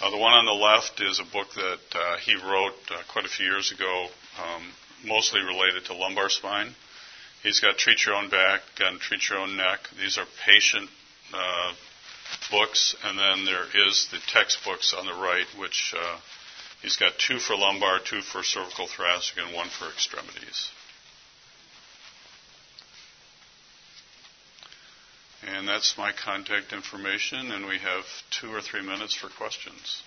[0.02, 3.24] Uh, the one on the left is a book that uh, he wrote uh, quite
[3.26, 4.08] a few years ago,
[4.41, 4.64] um,
[5.06, 6.74] mostly related to lumbar spine.
[7.43, 9.80] He's got Treat Your Own Back and Treat Your Own Neck.
[9.99, 10.89] These are patient
[11.32, 11.74] uh,
[12.49, 16.18] books, and then there is the textbooks on the right, which uh,
[16.82, 20.72] he's got two for lumbar, two for cervical thoracic, and one for extremities.
[25.54, 30.02] And that's my contact information, and we have two or three minutes for questions.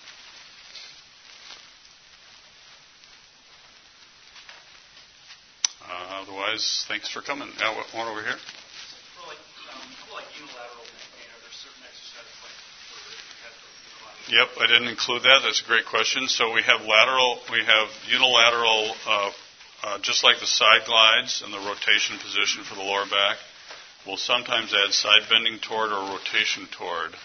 [5.84, 7.48] Uh, otherwise, thanks for coming.
[7.60, 8.36] Now, one over here.
[14.26, 15.40] Yep, I didn't include that.
[15.44, 16.26] That's a great question.
[16.28, 19.30] So we have lateral, we have unilateral, uh,
[19.82, 23.36] uh, just like the side glides and the rotation position for the lower back.
[24.06, 27.16] We'll sometimes add side bending toward or rotation toward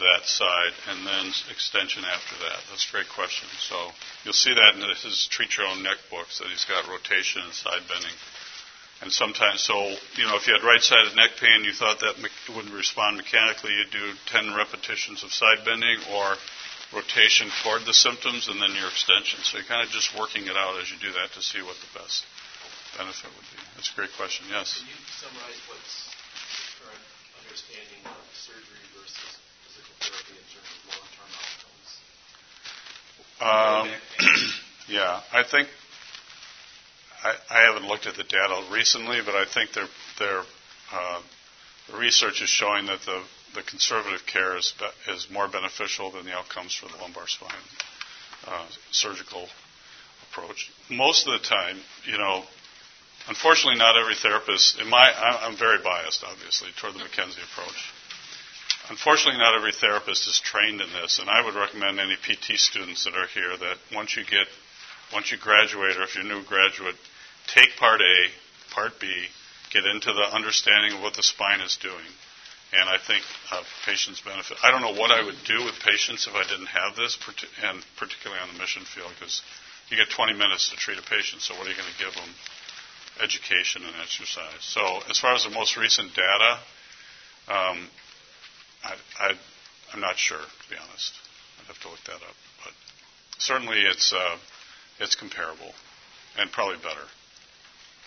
[0.00, 2.60] that side, and then extension after that.
[2.70, 3.48] That's a great question.
[3.68, 3.76] So
[4.24, 7.52] you'll see that in his Treat Your Own Neck books that he's got rotation and
[7.52, 8.16] side bending.
[9.02, 9.74] And sometimes, so,
[10.16, 13.16] you know, if you had right sided neck pain, you thought that me- wouldn't respond
[13.16, 16.34] mechanically, you'd do 10 repetitions of side bending or
[16.94, 19.38] rotation toward the symptoms and then your extension.
[19.44, 21.76] So you're kind of just working it out as you do that to see what
[21.78, 22.24] the best
[22.96, 23.58] benefit would be?
[23.76, 24.46] That's a great question.
[24.48, 24.78] Yes.
[24.78, 27.06] Can you summarize what's the current
[27.42, 29.30] understanding of surgery versus
[29.66, 31.90] physical therapy in terms of long-term outcomes?
[33.40, 33.86] Um,
[34.88, 35.68] yeah, I think
[37.24, 40.44] I, I, haven't looked at the data recently, but I think they're, they're,
[40.92, 41.20] uh,
[41.90, 43.22] the research is showing that the,
[43.54, 47.50] the conservative care is, be, is more beneficial than the outcomes for the lumbar spine
[48.46, 49.48] uh, surgical
[50.30, 50.70] approach.
[50.90, 52.44] Most of the time, you know,
[53.28, 55.12] Unfortunately, not every therapist, in my,
[55.44, 57.92] I'm very biased, obviously, toward the McKenzie approach.
[58.88, 63.04] Unfortunately, not every therapist is trained in this, and I would recommend any PT students
[63.04, 64.48] that are here that once you get,
[65.12, 66.96] once you graduate, or if you're a new graduate,
[67.46, 68.16] take Part A,
[68.72, 69.06] Part B,
[69.70, 72.08] get into the understanding of what the spine is doing.
[72.72, 74.56] And I think uh, patients benefit.
[74.62, 77.18] I don't know what I would do with patients if I didn't have this,
[77.64, 79.42] and particularly on the mission field, because
[79.90, 82.12] you get 20 minutes to treat a patient, so what are you going to give
[82.12, 82.28] them?
[83.22, 84.60] Education and exercise.
[84.60, 86.58] So, as far as the most recent data,
[87.48, 87.88] um,
[88.84, 89.32] I,
[89.92, 91.12] I'm not sure, to be honest.
[91.60, 92.36] I'd have to look that up.
[92.64, 92.72] But
[93.38, 94.36] certainly it's, uh,
[95.00, 95.72] it's comparable
[96.38, 97.06] and probably better.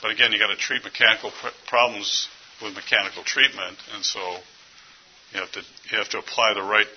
[0.01, 2.27] But again, you've got to treat mechanical pr- problems
[2.61, 4.19] with mechanical treatment, and so
[5.33, 6.87] you have to you have to apply the right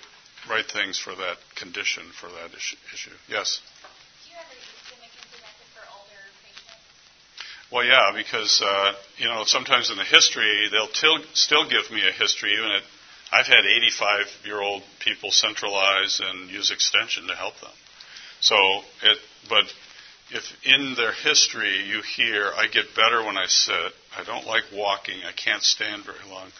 [0.48, 3.10] right things for that condition for that issue.
[3.28, 3.60] Yes.
[7.74, 12.06] Well, yeah, because uh, you know sometimes in the history they'll til- still give me
[12.06, 12.52] a history.
[12.52, 12.82] Even at
[13.32, 17.72] I've had 85 year old people centralize and use extension to help them.
[18.38, 18.54] So
[19.02, 19.18] it,
[19.48, 19.64] but
[20.30, 24.62] if in their history you hear, I get better when I sit, I don't like
[24.72, 26.52] walking, I can't stand very long,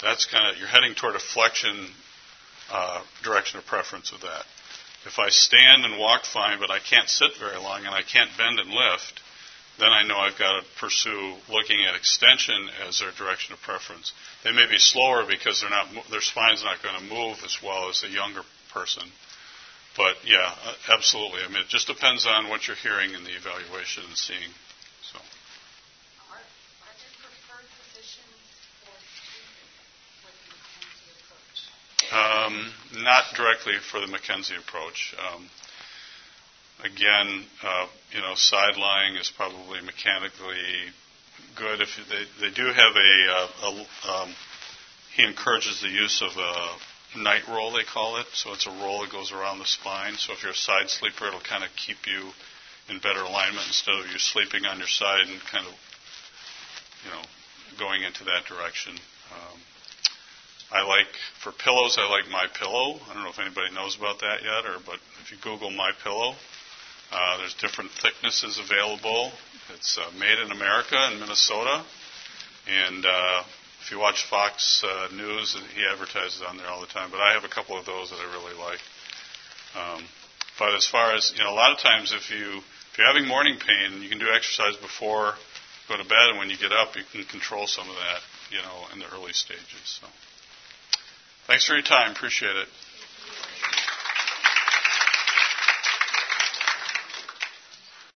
[0.00, 1.88] that's kind of, you're heading toward a flexion
[2.70, 4.44] uh, direction of preference of that.
[5.04, 8.30] If I stand and walk fine, but I can't sit very long and I can't
[8.38, 9.20] bend and lift,
[9.80, 14.12] then I know I've got to pursue looking at extension as their direction of preference.
[14.44, 17.88] They may be slower because they're not, their spine's not going to move as well
[17.88, 19.04] as a younger person.
[19.96, 20.54] But yeah,
[20.92, 21.42] absolutely.
[21.42, 24.52] I mean, it just depends on what you're hearing in the evaluation and seeing.
[25.02, 25.18] So.
[26.30, 28.38] Are, are there preferred positions
[28.84, 28.94] for
[30.24, 31.58] with the McKenzie approach?
[32.14, 32.54] Um,
[33.02, 35.14] not directly for the McKenzie approach.
[35.18, 35.50] Um,
[36.84, 40.90] again, uh, you know, side lying is probably mechanically
[41.56, 41.80] good.
[41.80, 44.34] If they, they do have a, uh, a um,
[45.16, 48.26] he encourages the use of a night roll, they call it.
[48.32, 50.14] So it's a roll that goes around the spine.
[50.14, 52.30] So if you're a side sleeper, it'll kind of keep you
[52.88, 55.74] in better alignment instead of you sleeping on your side and kind of,
[57.04, 57.22] you know,
[57.78, 58.94] going into that direction.
[59.30, 59.58] Um,
[60.72, 61.10] I like
[61.42, 61.98] for pillows.
[61.98, 62.98] I like my pillow.
[63.10, 65.90] I don't know if anybody knows about that yet, or but if you Google my
[66.02, 66.34] pillow,
[67.12, 69.32] uh, there's different thicknesses available.
[69.74, 71.84] It's uh, made in America in Minnesota,
[72.68, 73.42] and uh,
[73.82, 77.10] if you watch Fox uh, News, he advertises on there all the time.
[77.10, 78.80] But I have a couple of those that I really like.
[79.74, 80.04] Um,
[80.58, 83.26] but as far as you know, a lot of times if you if you're having
[83.26, 85.34] morning pain, you can do exercise before
[85.90, 88.20] go to bed, and when you get up, you can control some of that.
[88.50, 90.00] You know, in the early stages.
[90.00, 90.06] So,
[91.46, 92.10] thanks for your time.
[92.12, 92.66] Appreciate it.